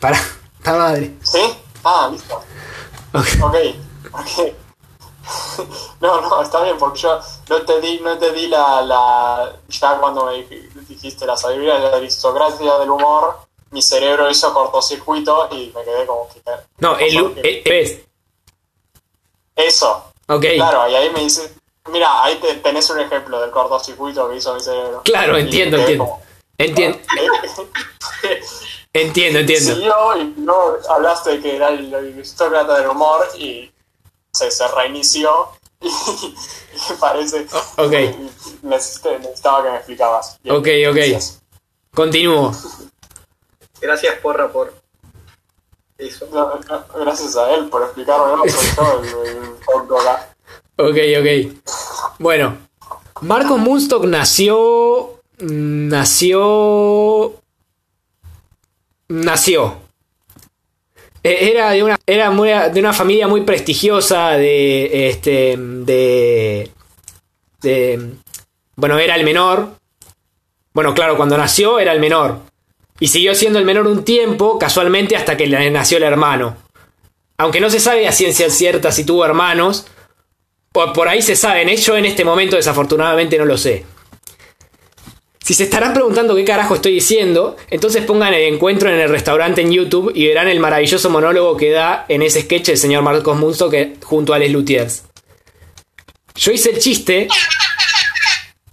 Para. 0.00 0.18
La 0.64 0.72
madre. 0.74 1.14
¿Sí? 1.22 1.40
Ah, 1.84 2.08
listo. 2.12 2.36
Ok. 3.12 3.26
Ok, 3.42 3.56
ok. 4.12 4.52
No, 6.00 6.20
no, 6.20 6.42
está 6.42 6.62
bien, 6.64 6.76
porque 6.78 6.98
yo 7.00 7.20
no 7.48 7.62
te 7.62 7.80
di, 7.80 8.00
no 8.00 8.18
te 8.18 8.32
di 8.32 8.48
la, 8.48 8.82
la... 8.82 9.52
Ya 9.68 9.96
cuando 9.98 10.24
me 10.26 10.32
dij- 10.48 10.68
dijiste 10.88 11.24
la 11.26 11.36
sabiduría 11.36 11.74
de 11.78 11.90
la 11.90 11.96
aristocracia 11.98 12.76
del 12.78 12.90
humor, 12.90 13.38
mi 13.70 13.80
cerebro 13.80 14.28
hizo 14.28 14.52
cortocircuito 14.52 15.48
y 15.52 15.72
me 15.74 15.84
quedé 15.84 16.04
como 16.06 16.28
que... 16.28 16.42
No, 16.78 16.96
el, 16.98 17.16
el- 17.44 17.62
es. 17.64 18.00
Eso, 19.54 20.12
Ok. 20.28 20.44
claro, 20.56 20.88
y 20.88 20.94
ahí 20.96 21.10
me 21.10 21.20
dice... 21.20 21.54
Mira, 21.88 22.24
ahí 22.24 22.36
te- 22.40 22.54
tenés 22.56 22.90
un 22.90 22.98
ejemplo 23.00 23.40
del 23.40 23.50
cortocircuito 23.52 24.28
que 24.28 24.36
hizo 24.36 24.54
mi 24.54 24.60
cerebro. 24.60 25.02
Claro, 25.04 25.38
Y 25.38 25.42
entiendo, 25.42 25.76
entiendo. 25.78 26.04
como, 26.04 26.22
Entiendo, 26.58 26.98
¿eh? 28.24 28.40
Entiendo, 28.92 29.38
entiendo. 29.40 29.74
Siguió 29.74 30.16
y 30.18 30.24
no 30.38 30.54
hablaste 30.88 31.30
de 31.30 31.40
que 31.40 31.56
era 31.56 31.68
el 31.70 31.92
aristócrata 31.94 32.78
del 32.78 32.88
humor 32.88 33.26
y 33.38 33.70
se, 34.32 34.50
se 34.50 34.66
reinició 34.68 35.48
y, 35.80 35.88
y 35.88 36.34
parece 37.00 37.46
ok. 37.76 37.92
necesitaba 38.62 39.62
que 39.62 39.70
me 39.70 39.76
explicabas. 39.76 40.38
Bien, 40.42 40.56
Ok, 40.56 40.68
ok. 40.88 40.94
gracias. 40.96 41.40
Continúo. 41.94 42.52
Gracias, 43.80 44.14
Porra, 44.20 44.50
por 44.50 44.72
eso. 45.98 46.26
No, 46.32 46.54
no, 46.68 46.84
gracias 47.04 47.36
a 47.36 47.52
él 47.54 47.68
por 47.68 47.82
explicarme, 47.82 48.36
no 48.36 48.46
yo 48.46 49.02
el, 49.02 49.08
el 49.08 49.54
acá. 50.00 50.34
Ok, 50.78 50.96
ok. 51.20 51.26
Bueno, 52.18 52.56
Marcos 53.20 53.58
Munstock 53.58 54.04
nació. 54.04 55.20
Nació. 55.38 57.34
Nació. 59.12 59.76
Eh, 61.22 61.50
Era 61.52 61.70
de 61.70 61.82
una, 61.82 61.98
era 62.06 62.30
de 62.70 62.80
una 62.80 62.92
familia 62.94 63.28
muy 63.28 63.42
prestigiosa 63.42 64.30
de. 64.30 65.08
Este. 65.08 65.56
De. 65.58 66.70
Bueno, 68.74 68.98
era 68.98 69.14
el 69.16 69.24
menor. 69.24 69.74
Bueno, 70.72 70.94
claro, 70.94 71.18
cuando 71.18 71.36
nació 71.36 71.78
era 71.78 71.92
el 71.92 72.00
menor. 72.00 72.38
Y 72.98 73.08
siguió 73.08 73.34
siendo 73.34 73.58
el 73.58 73.66
menor 73.66 73.86
un 73.86 74.02
tiempo, 74.04 74.58
casualmente, 74.58 75.14
hasta 75.14 75.36
que 75.36 75.46
nació 75.46 75.98
el 75.98 76.04
hermano. 76.04 76.56
Aunque 77.36 77.60
no 77.60 77.68
se 77.68 77.80
sabe 77.80 78.08
a 78.08 78.12
ciencia 78.12 78.48
cierta 78.48 78.92
si 78.92 79.04
tuvo 79.04 79.24
hermanos, 79.24 79.86
por, 80.72 80.92
por 80.94 81.08
ahí 81.08 81.20
se 81.20 81.36
saben, 81.36 81.68
¿eh? 81.68 81.76
yo 81.76 81.96
en 81.96 82.06
este 82.06 82.24
momento 82.24 82.56
desafortunadamente 82.56 83.36
no 83.36 83.44
lo 83.44 83.58
sé. 83.58 83.84
Si 85.42 85.54
se 85.54 85.64
estarán 85.64 85.92
preguntando 85.92 86.36
qué 86.36 86.44
carajo 86.44 86.76
estoy 86.76 86.92
diciendo, 86.92 87.56
entonces 87.68 88.04
pongan 88.04 88.32
el 88.32 88.54
encuentro 88.54 88.88
en 88.88 89.00
el 89.00 89.08
restaurante 89.08 89.60
en 89.60 89.72
YouTube 89.72 90.12
y 90.14 90.28
verán 90.28 90.48
el 90.48 90.60
maravilloso 90.60 91.10
monólogo 91.10 91.56
que 91.56 91.70
da 91.70 92.06
en 92.08 92.22
ese 92.22 92.42
sketch 92.42 92.68
el 92.68 92.78
señor 92.78 93.02
Marcos 93.02 93.36
Munzo 93.36 93.68
que, 93.68 93.96
junto 94.04 94.34
a 94.34 94.38
Les 94.38 94.52
Luthiers. 94.52 95.02
Yo 96.36 96.52
hice 96.52 96.70
el 96.70 96.78
chiste. 96.78 97.26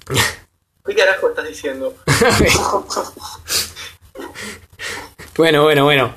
¿Qué 0.85 0.95
carajo 0.95 1.29
estás 1.29 1.47
diciendo? 1.47 1.95
bueno, 5.37 5.63
bueno, 5.63 5.85
bueno. 5.85 6.13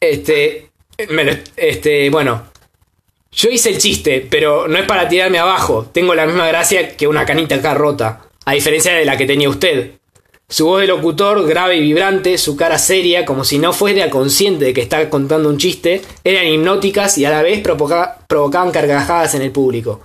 Este. 0.00 0.70
me 1.10 1.44
Este, 1.56 2.10
bueno. 2.10 2.48
Yo 3.30 3.50
hice 3.50 3.70
el 3.70 3.78
chiste, 3.78 4.26
pero 4.28 4.66
no 4.66 4.78
es 4.78 4.86
para 4.86 5.08
tirarme 5.08 5.38
abajo. 5.38 5.88
Tengo 5.92 6.14
la 6.14 6.26
misma 6.26 6.48
gracia 6.48 6.96
que 6.96 7.06
una 7.06 7.24
canita 7.24 7.54
acá 7.56 7.74
rota. 7.74 8.27
A 8.48 8.52
diferencia 8.52 8.94
de 8.94 9.04
la 9.04 9.18
que 9.18 9.26
tenía 9.26 9.50
usted. 9.50 9.90
Su 10.48 10.64
voz 10.64 10.80
de 10.80 10.86
locutor, 10.86 11.46
grave 11.46 11.76
y 11.76 11.82
vibrante, 11.82 12.38
su 12.38 12.56
cara 12.56 12.78
seria, 12.78 13.26
como 13.26 13.44
si 13.44 13.58
no 13.58 13.74
fuera 13.74 14.08
consciente 14.08 14.64
de 14.64 14.72
que 14.72 14.80
está 14.80 15.10
contando 15.10 15.50
un 15.50 15.58
chiste, 15.58 16.00
eran 16.24 16.46
hipnóticas 16.46 17.18
y 17.18 17.26
a 17.26 17.30
la 17.30 17.42
vez 17.42 17.60
provoca- 17.60 18.20
provocaban 18.26 18.70
carcajadas 18.70 19.34
en 19.34 19.42
el 19.42 19.50
público. 19.50 20.00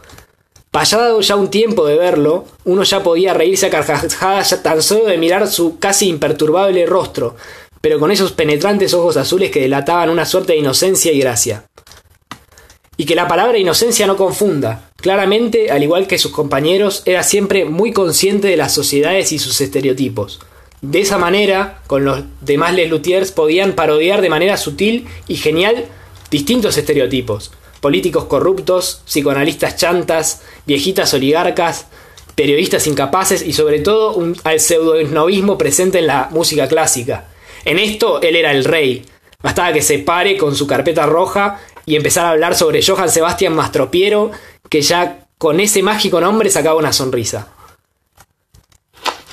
Pasado 0.72 1.22
ya 1.22 1.38
un 1.38 1.50
tiempo 1.50 1.86
de 1.86 1.96
verlo, 1.96 2.44
uno 2.66 2.84
ya 2.84 3.02
podía 3.02 3.34
reírse 3.34 3.68
a 3.68 3.70
carcajadas 3.70 4.50
ya 4.50 4.62
tan 4.62 4.82
solo 4.82 5.06
de 5.06 5.18
mirar 5.18 5.48
su 5.48 5.80
casi 5.80 6.10
imperturbable 6.10 6.86
rostro, 6.86 7.38
pero 7.80 7.98
con 7.98 8.12
esos 8.12 8.34
penetrantes 8.34 8.94
ojos 8.94 9.16
azules 9.16 9.52
que 9.52 9.62
delataban 9.62 10.10
una 10.10 10.26
suerte 10.26 10.52
de 10.52 10.60
inocencia 10.60 11.14
y 11.14 11.20
gracia. 11.22 11.64
Y 12.98 13.06
que 13.06 13.16
la 13.16 13.28
palabra 13.28 13.58
inocencia 13.58 14.08
no 14.08 14.18
confunda. 14.18 14.90
Claramente, 14.98 15.72
al 15.72 15.84
igual 15.84 16.08
que 16.08 16.20
sus 16.20 16.32
compañeros, 16.32 17.02
era 17.06 17.24
siempre 17.24 17.66
muy 17.66 17.92
consciente 17.92 18.48
de 18.48 18.58
las 18.58 18.74
sociedades 18.74 19.32
y 19.32 19.40
sus 19.40 19.60
estereotipos. 19.62 20.40
De 20.82 21.00
esa 21.00 21.18
manera, 21.18 21.80
con 21.88 22.04
los 22.04 22.24
demás 22.42 22.74
Les 22.74 22.90
Luthiers 22.90 23.32
podían 23.32 23.72
parodiar 23.72 24.22
de 24.22 24.30
manera 24.30 24.58
sutil 24.58 25.08
y 25.28 25.38
genial 25.38 25.86
distintos 26.30 26.78
estereotipos. 26.78 27.52
Políticos 27.80 28.26
corruptos, 28.26 29.02
psicoanalistas 29.06 29.78
chantas, 29.78 30.42
viejitas 30.66 31.14
oligarcas, 31.14 31.88
periodistas 32.36 32.88
incapaces 32.88 33.42
y 33.42 33.54
sobre 33.54 33.80
todo 33.80 34.14
un, 34.14 34.36
al 34.44 34.60
pseudo 34.60 34.96
presente 35.58 36.00
en 36.00 36.08
la 36.08 36.30
música 36.32 36.68
clásica. 36.68 37.30
En 37.66 37.80
esto 37.80 38.22
él 38.22 38.36
era 38.36 38.52
el 38.52 38.66
rey. 38.66 39.06
Bastaba 39.42 39.74
que 39.74 39.82
se 39.82 40.00
pare 40.00 40.38
con 40.38 40.56
su 40.56 40.68
carpeta 40.68 41.06
roja 41.06 41.60
y 41.86 41.96
empezar 41.96 42.26
a 42.26 42.30
hablar 42.32 42.56
sobre 42.56 42.82
Johann 42.86 43.10
Sebastian 43.10 43.54
Mastropiero, 43.56 44.32
que 44.70 44.82
ya 44.82 45.28
con 45.38 45.60
ese 45.60 45.84
mágico 45.84 46.22
nombre 46.22 46.50
sacaba 46.50 46.78
una 46.80 46.94
sonrisa. 46.94 47.48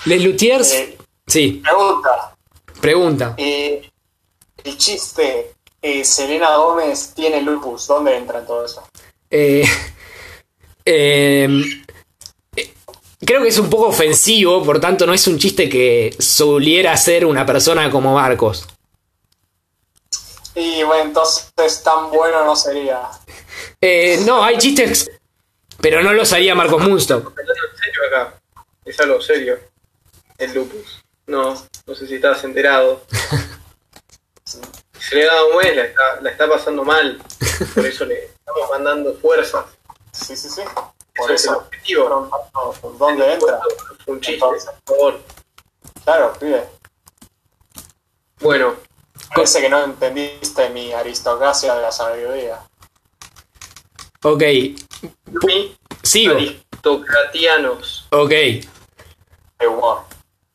Les 0.06 0.22
Luthiers. 0.22 0.72
Eh, 0.72 0.98
sí, 1.26 1.62
Pregunta. 1.62 2.34
pregunta. 2.80 3.34
eh, 3.36 3.88
el 4.64 4.76
chiste, 4.76 5.52
eh, 5.80 6.04
Selena 6.04 6.56
Gómez 6.56 7.12
tiene 7.14 7.40
lupus. 7.42 7.86
¿Dónde 7.86 8.16
entra 8.16 8.40
en 8.40 8.46
todo 8.46 8.64
eso? 8.64 8.82
Eh, 9.30 9.64
eh, 10.84 11.48
creo 13.20 13.42
que 13.42 13.48
es 13.48 13.58
un 13.58 13.70
poco 13.70 13.86
ofensivo, 13.88 14.62
por 14.64 14.80
tanto 14.80 15.06
no 15.06 15.14
es 15.14 15.26
un 15.26 15.38
chiste 15.38 15.68
que 15.68 16.14
soliera 16.18 16.96
ser 16.96 17.24
una 17.24 17.46
persona 17.46 17.90
como 17.90 18.14
Marcos. 18.14 18.66
Y 20.54 20.82
bueno, 20.82 21.04
entonces 21.04 21.82
tan 21.82 22.10
bueno 22.10 22.44
no 22.44 22.56
sería. 22.56 23.02
Eh, 23.80 24.18
no, 24.26 24.42
hay 24.42 24.58
chistes, 24.58 25.10
pero 25.80 26.02
no 26.02 26.12
los 26.12 26.32
haría 26.32 26.54
Marcos 26.54 26.82
Munstock. 26.82 27.32
Serio 27.36 28.00
acá. 28.08 28.40
Es 28.84 28.98
algo 29.00 29.20
serio. 29.20 29.58
El 30.38 30.54
lupus. 30.54 31.04
No, 31.26 31.54
no 31.86 31.94
sé 31.94 32.06
si 32.06 32.16
estabas 32.16 32.42
enterado. 32.44 33.04
Selena 34.98 35.40
Gómez 35.52 35.76
la 35.76 35.84
está, 35.84 36.20
la 36.20 36.30
está 36.30 36.48
pasando 36.48 36.84
mal. 36.84 37.20
Por 37.74 37.86
eso 37.86 38.04
le 38.04 38.24
estamos 38.24 38.70
mandando 38.70 39.14
fuerzas. 39.14 39.66
Sí, 40.12 40.36
sí, 40.36 40.48
sí. 40.48 40.62
Eso 40.62 40.92
Por 41.14 41.32
es 41.32 41.44
el 41.46 41.54
objetivo. 41.54 42.30
¿Dónde 42.98 43.32
entra? 43.32 43.60
Un 44.06 44.20
chiste, 44.20 44.40
por 44.40 44.60
favor. 44.84 45.20
Claro, 46.04 46.32
pibe. 46.38 46.64
Bueno, 48.40 48.76
Parece 49.34 49.60
que 49.60 49.68
no 49.68 49.84
entendiste 49.84 50.70
mi 50.70 50.92
aristocracia 50.92 51.74
de 51.74 51.82
la 51.82 51.92
sabiduría. 51.92 52.58
Ok, 54.22 54.42
sigo. 56.02 56.34
aristocratianos. 56.34 58.06
Ok, 58.10 58.30
De 58.30 59.66
humor. 59.68 60.00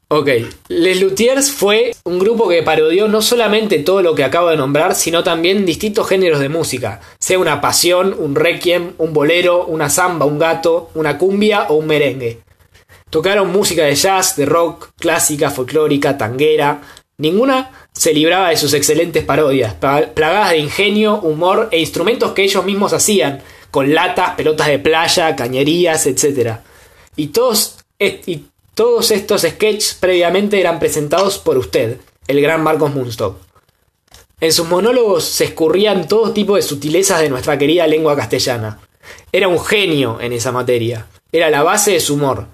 ok. 0.09 0.29
Les 0.67 1.01
Luthiers 1.01 1.51
fue 1.51 1.95
un 2.03 2.19
grupo 2.19 2.47
que 2.49 2.61
parodió 2.63 3.07
no 3.07 3.21
solamente 3.21 3.79
todo 3.79 4.01
lo 4.01 4.13
que 4.13 4.23
acabo 4.23 4.49
de 4.49 4.57
nombrar, 4.57 4.93
sino 4.95 5.23
también 5.23 5.65
distintos 5.65 6.07
géneros 6.07 6.39
de 6.39 6.49
música, 6.49 7.01
sea 7.19 7.39
una 7.39 7.61
pasión, 7.61 8.15
un 8.17 8.35
requiem, 8.35 8.93
un 8.97 9.13
bolero, 9.13 9.65
una 9.65 9.89
samba, 9.89 10.25
un 10.25 10.37
gato, 10.37 10.89
una 10.93 11.17
cumbia 11.17 11.63
o 11.69 11.75
un 11.75 11.87
merengue. 11.87 12.41
Tocaron 13.09 13.51
música 13.51 13.83
de 13.83 13.95
jazz, 13.95 14.35
de 14.35 14.45
rock, 14.45 14.89
clásica, 14.99 15.49
folclórica, 15.49 16.17
tanguera. 16.17 16.81
Ninguna 17.17 17.84
se 17.95 18.13
libraba 18.13 18.49
de 18.49 18.57
sus 18.57 18.73
excelentes 18.73 19.23
parodias, 19.23 19.73
pla- 19.73 20.11
plagadas 20.13 20.51
de 20.51 20.57
ingenio, 20.57 21.15
humor 21.21 21.69
e 21.71 21.79
instrumentos 21.79 22.33
que 22.33 22.43
ellos 22.43 22.63
mismos 22.65 22.93
hacían, 22.93 23.41
con 23.71 23.93
latas, 23.93 24.35
pelotas 24.35 24.67
de 24.67 24.79
playa, 24.79 25.35
cañerías, 25.35 26.05
etc. 26.05 26.57
Y 27.15 27.27
todos, 27.27 27.77
y 27.99 28.45
todos 28.73 29.11
estos 29.11 29.41
sketches 29.43 29.95
previamente 29.99 30.59
eran 30.59 30.79
presentados 30.79 31.37
por 31.37 31.57
usted, 31.57 31.97
el 32.27 32.41
gran 32.41 32.61
Marcos 32.61 32.93
Munstock. 32.93 33.37
En 34.41 34.51
sus 34.51 34.67
monólogos 34.67 35.23
se 35.23 35.45
escurrían 35.45 36.07
todo 36.07 36.33
tipo 36.33 36.57
de 36.57 36.61
sutilezas 36.61 37.21
de 37.21 37.29
nuestra 37.29 37.57
querida 37.57 37.87
lengua 37.87 38.15
castellana. 38.17 38.79
Era 39.31 39.47
un 39.47 39.59
genio 39.63 40.19
en 40.19 40.33
esa 40.33 40.51
materia. 40.51 41.07
Era 41.31 41.49
la 41.49 41.63
base 41.63 41.91
de 41.91 41.99
su 42.01 42.15
humor. 42.15 42.47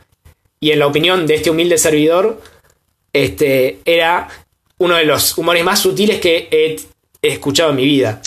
Y 0.59 0.71
en 0.71 0.79
la 0.79 0.87
opinión 0.87 1.25
de 1.25 1.35
este 1.35 1.49
humilde 1.49 1.79
servidor, 1.79 2.39
este 3.13 3.79
era 3.85 4.27
uno 4.81 4.95
de 4.95 5.05
los 5.05 5.37
humores 5.37 5.63
más 5.63 5.79
sutiles 5.79 6.19
que 6.19 6.49
he 6.51 6.75
escuchado 7.21 7.69
en 7.69 7.75
mi 7.75 7.85
vida. 7.85 8.19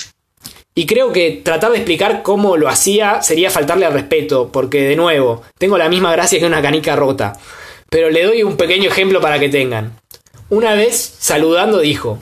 Y 0.73 0.87
creo 0.87 1.13
que 1.13 1.41
tratar 1.43 1.73
de 1.73 1.79
explicar 1.79 2.23
cómo 2.23 2.57
lo 2.57 2.69
hacía 2.69 3.23
sería 3.23 3.51
faltarle 3.51 3.87
al 3.87 3.93
respeto, 3.93 4.51
porque 4.53 4.83
de 4.83 4.95
nuevo, 4.95 5.43
tengo 5.59 5.77
la 5.77 5.89
misma 5.89 6.13
gracia 6.13 6.39
que 6.39 6.47
una 6.47 6.63
canica 6.63 6.95
rota. 6.95 7.37
Pero 7.91 8.09
le 8.09 8.23
doy 8.23 8.45
un 8.45 8.57
pequeño 8.57 8.89
ejemplo 8.89 9.21
para 9.21 9.41
que 9.41 9.49
tengan. 9.49 9.99
Una 10.49 10.75
vez, 10.75 11.17
saludando, 11.19 11.81
dijo, 11.81 12.21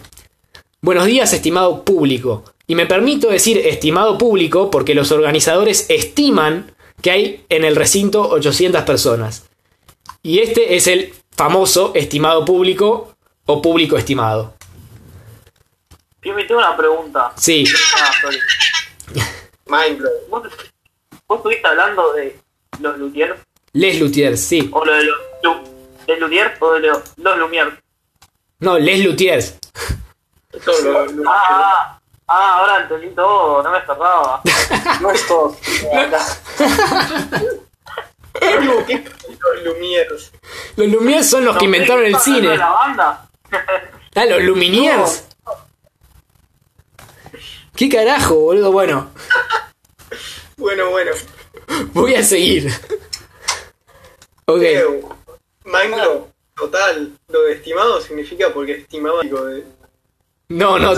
Buenos 0.80 1.04
días, 1.04 1.32
estimado 1.34 1.84
público. 1.84 2.42
Y 2.66 2.74
me 2.74 2.86
permito 2.86 3.28
decir 3.28 3.58
estimado 3.58 4.16
público 4.16 4.70
porque 4.70 4.94
los 4.94 5.12
organizadores 5.12 5.86
estiman 5.90 6.74
que 7.02 7.10
hay 7.10 7.44
en 7.50 7.64
el 7.64 7.76
recinto 7.76 8.30
800 8.30 8.82
personas. 8.84 9.44
Y 10.22 10.38
este 10.38 10.74
es 10.76 10.86
el 10.86 11.12
famoso 11.36 11.92
estimado 11.94 12.46
público 12.46 13.11
o 13.52 13.62
público 13.62 13.96
estimado. 13.96 14.54
Yo 16.22 16.34
me 16.34 16.44
tengo 16.44 16.60
una 16.60 16.76
pregunta. 16.76 17.32
Sí, 17.36 17.64
Ah, 18.00 18.10
sorry. 18.20 18.38
Mind 19.66 19.98
blow. 19.98 20.12
¿Vos, 20.28 20.42
vos 21.26 21.36
estuviste 21.38 21.66
hablando 21.66 22.12
de 22.12 22.38
los 22.80 22.98
Luthiers? 22.98 23.40
Les 23.72 23.98
Luthiers, 24.00 24.40
sí. 24.40 24.68
¿O 24.72 24.84
lo 24.84 24.92
de 24.92 25.04
los, 25.04 25.16
Lu- 25.42 25.62
de 26.06 26.16
Luthiers 26.18 26.52
o 26.60 26.72
de 26.74 26.80
los, 26.80 26.98
los 27.16 27.38
Lumière? 27.38 27.78
No, 28.60 28.78
Les 28.78 29.02
Luthiers. 29.04 29.58
Eso 30.52 30.72
lo, 30.84 31.06
lo- 31.06 31.28
Ah, 31.30 31.42
ah, 31.48 32.00
ah, 32.28 32.58
ahora 32.58 32.82
entendí 32.82 33.08
todo, 33.14 33.62
no 33.62 33.70
me 33.72 33.80
cerraba. 33.80 34.42
No 35.00 35.10
es 35.10 35.26
todo. 35.26 35.56
Acá. 35.96 36.20
Digo, 38.60 38.84
¿qué 38.86 39.04
los 39.54 39.64
Lumieres? 39.64 40.32
Los 40.76 40.88
Lumières 40.88 41.28
son 41.28 41.44
los 41.44 41.56
que 41.56 41.64
inventaron 41.64 42.04
el 42.04 42.12
¿estás 42.14 42.26
hablando 42.26 42.40
cine. 42.42 42.52
de 42.52 42.58
la 42.58 42.70
banda? 42.70 43.28
Ah, 44.14 44.26
los 44.26 44.42
Luminiers. 44.42 45.24
¿Qué 47.74 47.88
carajo, 47.88 48.34
boludo? 48.34 48.70
Bueno, 48.70 49.10
Bueno, 50.58 50.90
bueno. 50.90 51.12
voy 51.94 52.14
a 52.14 52.22
seguir. 52.22 52.70
Ok. 54.44 54.62
Blow. 55.64 56.28
Total. 56.54 57.12
Lo 57.28 57.42
de 57.44 57.54
estimado 57.54 58.00
significa 58.02 58.52
porque 58.52 58.72
estimaba 58.72 59.22
de... 59.22 59.64
No, 60.48 60.78
no, 60.78 60.92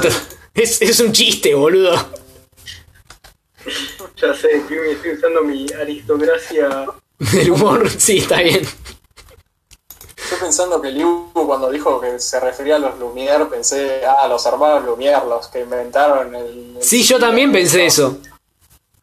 es, 0.55 0.83
es 0.83 0.99
un 1.01 1.12
chiste, 1.12 1.55
boludo. 1.55 1.95
Ya 4.17 4.35
sé, 4.35 4.49
estoy 4.57 5.12
usando 5.12 5.43
mi 5.45 5.67
aristocracia. 5.73 6.87
El 7.33 7.51
humor, 7.53 7.88
sí, 7.88 8.19
está 8.19 8.43
bien. 8.43 8.67
Pensando 10.44 10.78
que 10.78 10.90
Liu 10.90 11.30
cuando 11.33 11.70
dijo 11.70 11.98
que 12.02 12.18
se 12.20 12.38
refería 12.38 12.76
a 12.76 12.78
los 12.78 12.96
Lumière, 12.98 13.48
pensé, 13.48 14.04
ah, 14.04 14.28
los 14.28 14.44
hermanos 14.44 14.85
Lumière, 14.85 15.24
los 15.26 15.48
que 15.48 15.61
inventaron 15.61 16.35
el... 16.35 16.76
el 16.76 16.83
Sí, 16.83 17.02
yo 17.02 17.18
también 17.18 17.50
pensé 17.50 17.87
eso. 17.87 18.18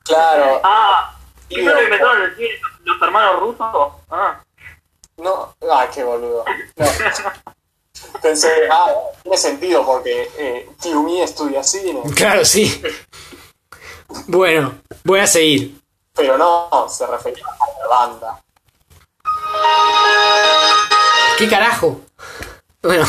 Claro, 0.04 0.62
Ah, 0.64 1.18
¿y 1.50 1.56
fue 1.56 1.64
lo 1.64 1.82
inventaron 1.82 2.22
el 2.22 2.36
cine 2.36 2.50
los 2.84 3.02
hermanos 3.02 3.40
rusos? 3.40 3.94
Ah, 4.12 4.40
no, 5.18 5.56
ah, 5.72 5.88
qué 5.92 6.04
boludo. 6.04 6.46
No. 6.78 6.86
Pensé, 8.22 8.52
ah, 8.72 8.94
tiene 9.24 9.38
sentido 9.38 9.84
porque 9.84 10.30
eh, 10.38 10.70
Kiumi 10.80 11.22
estudia 11.22 11.64
cine, 11.64 12.04
Claro, 12.16 12.46
sí. 12.46 12.84
Bueno, 14.28 14.76
voy 15.04 15.20
a 15.22 15.26
seguir. 15.28 15.82
pero 16.14 16.38
no, 16.38 16.88
se 16.88 17.08
refería 17.08 17.44
a 17.48 17.82
la 17.82 17.88
banda. 17.88 18.44
¿Qué 21.42 21.48
carajo? 21.50 22.02
Bueno, 22.84 23.06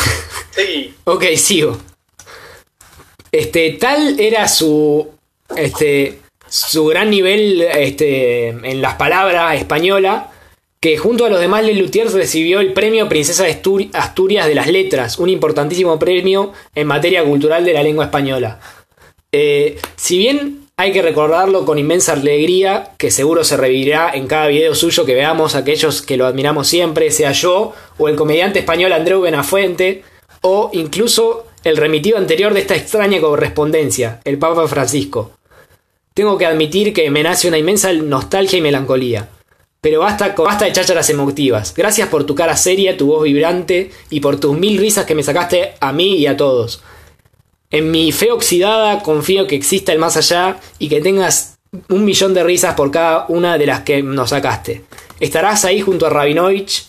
Sí. 0.57 0.95
ok, 1.05 1.25
sigo. 1.37 1.79
Este, 3.31 3.71
tal 3.73 4.19
era 4.21 4.49
su. 4.49 5.09
Este. 5.57 6.19
su 6.49 6.85
gran 6.87 7.09
nivel 7.11 7.63
este, 7.63 8.49
en 8.49 8.83
las 8.83 8.95
palabras 8.97 9.57
española. 9.57 10.31
Que 10.81 10.99
junto 10.99 11.25
a 11.25 11.29
los 11.31 11.39
demás 11.41 11.65
Les 11.65 11.79
Luthiers 11.79 12.13
recibió 12.13 12.59
el 12.59 12.73
premio 12.73 13.09
Princesa 13.09 13.45
de 13.45 13.63
Astu- 13.63 13.89
Asturias 13.93 14.49
de 14.49 14.57
las 14.57 14.67
Letras, 14.67 15.17
un 15.19 15.29
importantísimo 15.29 15.97
premio 15.97 16.53
en 16.75 16.89
materia 16.89 17.23
cultural 17.25 17.65
de 17.65 17.73
la 17.73 17.85
lengua 17.85 18.07
española. 18.07 18.59
Eh, 19.31 19.79
si 19.95 20.19
bien 20.19 20.62
hay 20.77 20.93
que 20.93 21.03
recordarlo 21.03 21.65
con 21.65 21.79
inmensa 21.79 22.13
alegría, 22.13 22.93
que 22.99 23.11
seguro 23.11 23.45
se 23.45 23.57
revivirá 23.57 24.11
en 24.15 24.27
cada 24.27 24.47
video 24.47 24.75
suyo 24.75 25.05
que 25.05 25.15
veamos 25.15 25.55
aquellos 25.55 26.03
que 26.03 26.17
lo 26.17 26.27
admiramos 26.27 26.67
siempre, 26.67 27.11
sea 27.11 27.33
yo 27.33 27.73
o 27.99 28.09
el 28.09 28.17
comediante 28.17 28.61
español 28.61 28.93
Andreu 28.93 29.21
Benafuente, 29.21 30.03
o 30.41 30.71
incluso 30.73 31.47
el 31.63 31.77
remitido 31.77 32.19
anterior 32.19 32.55
de 32.55 32.61
esta 32.61 32.75
extraña 32.75 33.21
correspondencia, 33.21 34.21
el 34.25 34.39
Papa 34.39 34.67
Francisco. 34.67 35.33
Tengo 36.15 36.37
que 36.37 36.47
admitir 36.47 36.93
que 36.93 37.11
me 37.11 37.23
nace 37.23 37.49
una 37.49 37.59
inmensa 37.59 37.93
nostalgia 37.93 38.59
y 38.59 38.63
melancolía. 38.63 39.29
Pero 39.81 40.01
basta, 40.01 40.35
basta 40.37 40.65
de 40.65 40.73
chácharas 40.73 41.11
emotivas. 41.11 41.75
Gracias 41.75 42.09
por 42.09 42.25
tu 42.25 42.35
cara 42.35 42.57
seria, 42.57 42.97
tu 42.97 43.07
voz 43.07 43.25
vibrante 43.25 43.91
y 44.11 44.21
por 44.21 44.39
tus 44.39 44.57
mil 44.57 44.79
risas 44.79 45.07
que 45.07 45.15
me 45.15 45.23
sacaste 45.23 45.75
a 45.81 45.93
mí 45.93 46.17
y 46.17 46.27
a 46.27 46.37
todos. 46.37 46.83
En 47.73 47.91
mi 47.91 48.13
fe 48.13 48.31
oxidada 48.31 49.03
confío 49.03 49.47
que 49.47 49.57
exista 49.57 49.93
el 49.93 49.99
más 49.99 50.17
allá 50.17 50.61
y 50.79 50.89
que 50.89 51.01
tengas 51.01 51.59
un 51.89 52.05
millón 52.05 52.35
de 52.35 52.45
risas 52.45 52.75
por 52.75 52.91
cada 52.91 53.25
una 53.29 53.59
de 53.59 53.67
las 53.67 53.81
que 53.81 54.03
nos 54.03 54.31
sacaste. 54.31 54.85
Estarás 55.19 55.65
ahí 55.65 55.81
junto 55.81 56.07
a 56.07 56.11
Rabinovich 56.11 56.87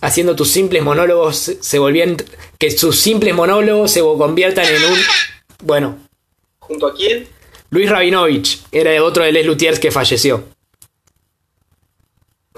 haciendo 0.00 0.36
tus 0.36 0.50
simples 0.50 0.82
monólogos 0.82 1.56
se 1.60 1.78
volvían 1.78 2.16
que 2.58 2.70
sus 2.70 2.98
simples 2.98 3.34
monólogos 3.34 3.90
se 3.90 4.00
conviertan 4.00 4.66
en 4.66 4.84
un 4.84 4.98
bueno 5.62 5.98
¿Junto 6.58 6.88
a 6.88 6.94
quién? 6.94 7.26
Luis 7.70 7.88
Rabinovich 7.88 8.62
era 8.72 9.02
otro 9.02 9.24
de 9.24 9.32
Les 9.32 9.46
Luthiers 9.46 9.78
que 9.78 9.90
falleció 9.90 10.44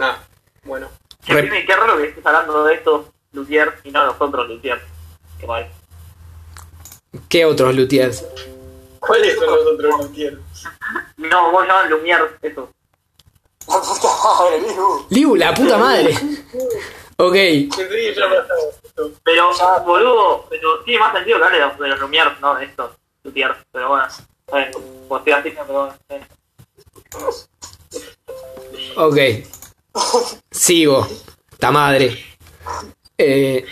Ah, 0.00 0.18
bueno. 0.64 0.88
Qué 1.26 1.34
raro 1.76 1.96
que 1.96 2.08
estés 2.08 2.24
hablando 2.24 2.64
de 2.64 2.74
estos 2.74 3.06
Luthier 3.32 3.74
y 3.84 3.90
no 3.90 4.06
nosotros 4.06 4.48
Luthier. 4.48 4.80
Qué 5.40 5.46
mal. 5.46 5.68
¿Qué 7.28 7.44
otros 7.44 7.74
Luthiers? 7.74 8.24
¿Cuáles 9.00 9.36
son 9.36 9.46
los 9.46 9.66
otros 9.66 10.00
Luthiers? 10.06 10.38
No, 11.16 11.50
vos 11.52 11.66
llaman 11.66 11.90
Lumière, 11.90 12.28
eso. 12.42 12.70
La 13.68 13.80
puta 13.80 14.08
madre, 14.24 14.60
Liu. 14.60 15.06
Liu 15.10 15.36
la 15.36 15.54
puta 15.54 15.76
madre 15.76 16.14
ok. 17.18 17.34
Pero, 19.24 19.50
boludo, 19.84 20.46
pero 20.48 20.80
tiene 20.84 21.00
más 21.00 21.12
sentido 21.12 21.38
que 21.38 21.44
hable 21.44 21.58
de 21.58 21.88
los, 21.88 22.00
Lumière, 22.00 22.36
no 22.40 22.54
de 22.54 22.64
estos 22.64 22.92
Luthier. 23.24 23.56
Pero 23.72 23.88
bueno, 23.88 24.06
a 24.52 24.56
ver, 24.56 24.70
como 24.72 25.18
estoy 25.18 25.32
así, 25.32 25.50
pero 25.50 25.66
bueno. 25.66 25.94
eh. 26.08 26.26
Ok. 28.96 29.18
Sigo. 30.50 31.06
Ta 31.58 31.70
madre. 31.70 32.24
Eh, 33.16 33.64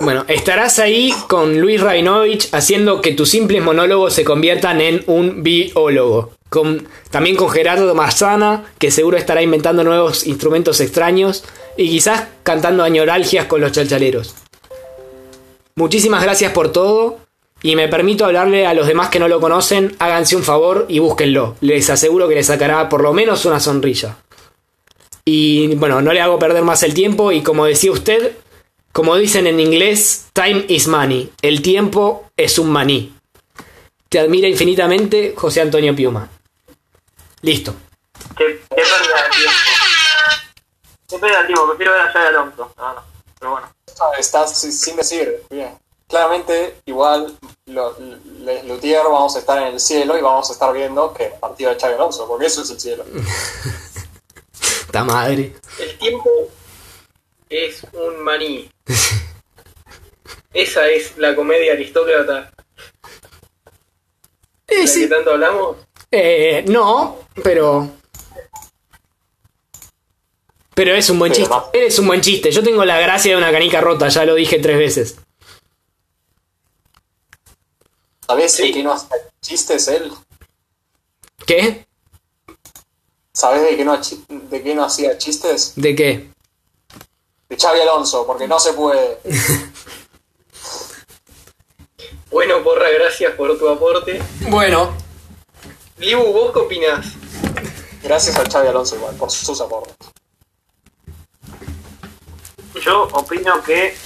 bueno, 0.00 0.24
estarás 0.28 0.78
ahí 0.78 1.12
con 1.26 1.60
Luis 1.60 1.80
Rabinovich 1.80 2.48
haciendo 2.52 3.00
que 3.00 3.14
tus 3.14 3.30
simples 3.30 3.62
monólogos 3.62 4.14
se 4.14 4.24
conviertan 4.24 4.80
en 4.80 5.02
un 5.06 5.42
biólogo. 5.42 6.32
Con, 6.48 6.86
también 7.10 7.36
con 7.36 7.50
Gerardo 7.50 7.94
Marzana, 7.94 8.64
que 8.78 8.90
seguro 8.90 9.18
estará 9.18 9.42
inventando 9.42 9.84
nuevos 9.84 10.26
instrumentos 10.26 10.80
extraños 10.80 11.44
y 11.76 11.90
quizás 11.90 12.28
cantando 12.42 12.84
añoralgias 12.84 13.46
con 13.46 13.60
los 13.60 13.72
chalchaleros. 13.72 14.34
Muchísimas 15.74 16.22
gracias 16.22 16.52
por 16.52 16.72
todo 16.72 17.18
y 17.62 17.74
me 17.74 17.88
permito 17.88 18.24
hablarle 18.24 18.66
a 18.66 18.74
los 18.74 18.86
demás 18.86 19.08
que 19.08 19.18
no 19.18 19.26
lo 19.26 19.40
conocen, 19.40 19.96
háganse 19.98 20.36
un 20.36 20.44
favor 20.44 20.86
y 20.88 21.00
búsquenlo. 21.00 21.56
Les 21.60 21.90
aseguro 21.90 22.28
que 22.28 22.36
les 22.36 22.46
sacará 22.46 22.88
por 22.88 23.02
lo 23.02 23.12
menos 23.12 23.44
una 23.46 23.58
sonrisa. 23.58 24.18
Y 25.24 25.74
bueno, 25.74 26.00
no 26.00 26.12
le 26.12 26.20
hago 26.20 26.38
perder 26.38 26.62
más 26.62 26.82
el 26.84 26.94
tiempo 26.94 27.32
y 27.32 27.42
como 27.42 27.66
decía 27.66 27.90
usted, 27.90 28.32
como 28.98 29.14
dicen 29.14 29.46
en 29.46 29.60
inglés, 29.60 30.26
time 30.32 30.64
is 30.66 30.88
money. 30.88 31.32
El 31.40 31.62
tiempo 31.62 32.28
es 32.36 32.58
un 32.58 32.68
maní. 32.68 33.16
Te 34.08 34.18
admira 34.18 34.48
infinitamente 34.48 35.34
José 35.36 35.60
Antonio 35.60 35.94
Piuma. 35.94 36.28
Listo. 37.42 37.76
Qué, 38.36 38.60
qué 38.68 38.74
pérdida 38.74 39.22
de 39.22 39.30
tiempo. 39.30 39.52
Qué 41.08 41.18
pérdida 41.20 41.40
de 41.42 41.46
tiempo, 41.46 41.68
prefiero 41.68 41.92
ver 41.92 42.00
a 42.00 42.12
Xavi 42.12 42.26
Alonso. 42.26 42.72
No, 42.76 42.94
no, 42.94 43.02
pero 43.38 43.50
bueno. 43.52 43.72
Estás 44.18 44.58
sin 44.58 44.72
sin 44.72 44.96
decir. 44.96 45.44
Bien. 45.48 45.78
Claramente, 46.08 46.80
igual, 46.86 47.38
lo, 47.66 47.96
Les 48.40 48.64
Luthier 48.64 49.04
vamos 49.04 49.36
a 49.36 49.38
estar 49.38 49.58
en 49.58 49.74
el 49.74 49.78
cielo 49.78 50.18
y 50.18 50.22
vamos 50.22 50.50
a 50.50 50.54
estar 50.54 50.72
viendo 50.72 51.14
que 51.14 51.26
el 51.26 51.34
partido 51.34 51.72
de 51.72 51.78
Xavi 51.78 51.94
Alonso, 51.94 52.26
porque 52.26 52.46
eso 52.46 52.62
es 52.62 52.70
el 52.70 52.80
cielo. 52.80 53.04
Ta 54.90 55.04
madre. 55.04 55.54
El 55.78 55.98
tiempo 55.98 56.28
es 57.48 57.84
un 57.92 58.24
maní. 58.24 58.68
Esa 60.54 60.88
es 60.88 61.16
la 61.18 61.34
comedia 61.34 61.72
aristócrata 61.74 62.50
Eh, 64.66 64.74
de 64.76 64.80
la 64.82 64.86
sí. 64.86 65.00
que 65.02 65.06
tanto 65.08 65.30
hablamos. 65.32 65.76
Eh, 66.10 66.64
no, 66.68 67.18
pero. 67.42 67.90
Pero 70.74 70.94
es 70.94 71.10
un 71.10 71.18
buen 71.18 71.32
Pero 71.32 71.44
chiste. 71.44 71.54
no. 71.54 71.70
Es 71.86 71.98
un 71.98 72.06
buen 72.06 72.20
chiste. 72.20 72.50
Yo 72.50 72.62
tengo 72.62 72.84
la 72.84 72.98
gracia 73.00 73.32
de 73.32 73.36
una 73.36 73.50
canica 73.52 73.80
rota, 73.80 74.08
ya 74.08 74.24
lo 74.24 74.34
dije 74.34 74.58
tres 74.58 74.78
veces. 74.78 75.16
¿Sabés 78.26 78.52
Sí. 78.52 78.62
de 78.68 78.72
qué 78.72 78.82
no 78.82 78.92
hacía 78.92 79.16
chistes 79.40 79.88
él? 79.88 80.12
¿Qué? 81.46 81.86
¿Sabés 83.32 83.62
de 83.62 83.76
qué 83.76 83.84
no, 83.84 83.98
de 84.28 84.62
qué 84.62 84.74
no 84.74 84.84
hacía 84.84 85.16
chistes? 85.18 85.72
¿De 85.76 85.94
qué? 85.94 86.30
Xavi 87.60 87.80
Alonso, 87.80 88.26
porque 88.26 88.46
no 88.46 88.58
se 88.58 88.72
puede. 88.72 89.18
Bueno, 92.30 92.62
porra, 92.62 92.90
gracias 92.90 93.32
por 93.32 93.58
tu 93.58 93.66
aporte. 93.68 94.22
Bueno, 94.42 94.92
Libu, 95.96 96.30
¿vos 96.30 96.52
qué 96.52 96.58
opinás? 96.58 97.06
Gracias 98.02 98.36
al 98.36 98.52
Xavi 98.52 98.68
Alonso 98.68 98.96
igual, 98.96 99.16
por 99.16 99.30
sus 99.30 99.58
aportes. 99.60 99.96
Yo 102.84 103.08
opino 103.12 103.62
que 103.62 103.96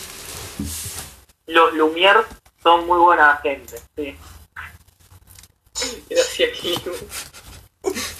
los 1.46 1.74
Lumière 1.74 2.24
son 2.62 2.86
muy 2.86 2.98
buena 2.98 3.38
gente. 3.42 3.82
Sí. 3.96 4.16
Gracias, 6.08 6.62
Libu. 6.62 6.92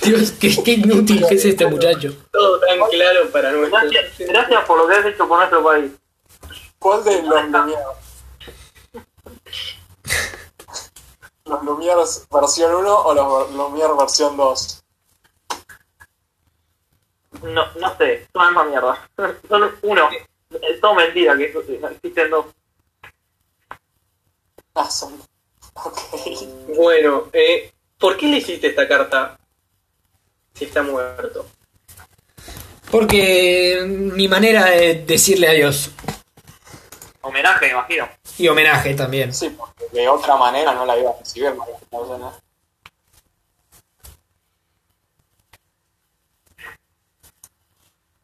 Dios, 0.03 0.33
qué, 0.33 0.51
qué 0.65 0.73
inútil 0.73 1.25
que 1.29 1.37
es 1.37 1.45
este 1.45 1.67
muchacho. 1.67 2.12
Todo 2.33 2.59
tan 2.59 2.79
claro 2.91 3.31
para 3.31 3.53
nuestros 3.53 3.83
Gracias, 3.83 4.29
gracias 4.29 4.65
por 4.65 4.79
lo 4.79 4.88
que 4.88 4.95
has 4.95 5.07
hecho 5.07 5.29
por 5.29 5.38
nuestro 5.38 5.62
país. 5.62 5.93
¿Cuál 6.79 7.05
de 7.05 7.23
los 7.23 7.45
Lumière? 7.45 7.85
¿Los 11.45 11.62
Lumière 11.62 12.05
versión 12.31 12.75
1 12.75 13.01
o 13.01 13.15
los 13.15 13.51
Lumière 13.53 13.97
versión 13.97 14.37
2? 14.37 14.83
No, 17.43 17.65
no 17.81 17.97
sé, 17.97 18.29
son 18.33 18.43
la 18.43 18.47
misma 18.49 18.65
mierda. 18.65 19.09
Son 19.49 19.73
uno. 19.83 20.09
Es 20.51 20.81
todo 20.81 20.95
mentira 20.95 21.37
que 21.37 21.45
existen 21.45 22.31
dos. 22.31 22.47
Ah, 24.75 24.91
son. 24.91 25.15
Ok. 25.75 25.99
Bueno, 26.77 27.29
eh, 27.33 27.73
¿por 27.99 28.17
qué 28.17 28.27
le 28.27 28.38
hiciste 28.38 28.69
esta 28.69 28.87
carta 28.87 29.38
si 30.55 30.65
está 30.65 30.83
muerto? 30.83 31.47
Porque 32.91 33.85
mi 33.87 34.29
manera 34.29 34.67
de 34.67 35.05
decirle 35.07 35.49
adiós. 35.49 35.91
Homenaje, 37.23 37.67
me 37.67 37.73
imagino. 37.73 38.09
Y 38.38 38.49
homenaje 38.49 38.95
también. 38.95 39.33
Sí, 39.33 39.49
porque 39.51 39.85
de 39.93 40.09
otra 40.09 40.37
manera 40.37 40.75
no 40.75 40.85
la 40.85 40.99
iba 40.99 41.11
a 41.11 41.19
recibir, 41.19 41.55
María. 41.55 41.77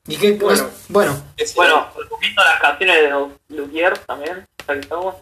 ¿Y 0.06 0.16
qué? 0.16 0.32
Bueno. 0.32 0.70
bueno, 0.88 1.22
Bueno, 1.54 1.88
recomiendo 1.96 2.42
las 2.42 2.60
canciones 2.60 2.96
de 3.02 3.10
los 3.10 3.28
Lumière 3.50 3.98
también. 4.06 4.46
ya 4.66 4.74
que 4.74 4.80
estamos. 4.80 5.14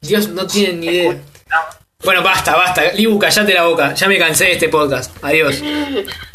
Dios 0.00 0.28
no 0.28 0.46
tienen 0.46 0.80
ni 0.80 0.86
idea. 0.88 1.22
Bueno, 2.02 2.22
basta, 2.22 2.54
basta. 2.56 2.92
Libu, 2.92 3.18
callate 3.18 3.54
la 3.54 3.64
boca. 3.66 3.94
Ya 3.94 4.08
me 4.08 4.18
cansé 4.18 4.44
de 4.46 4.52
este 4.52 4.68
podcast. 4.68 5.16
Adiós. 5.22 5.62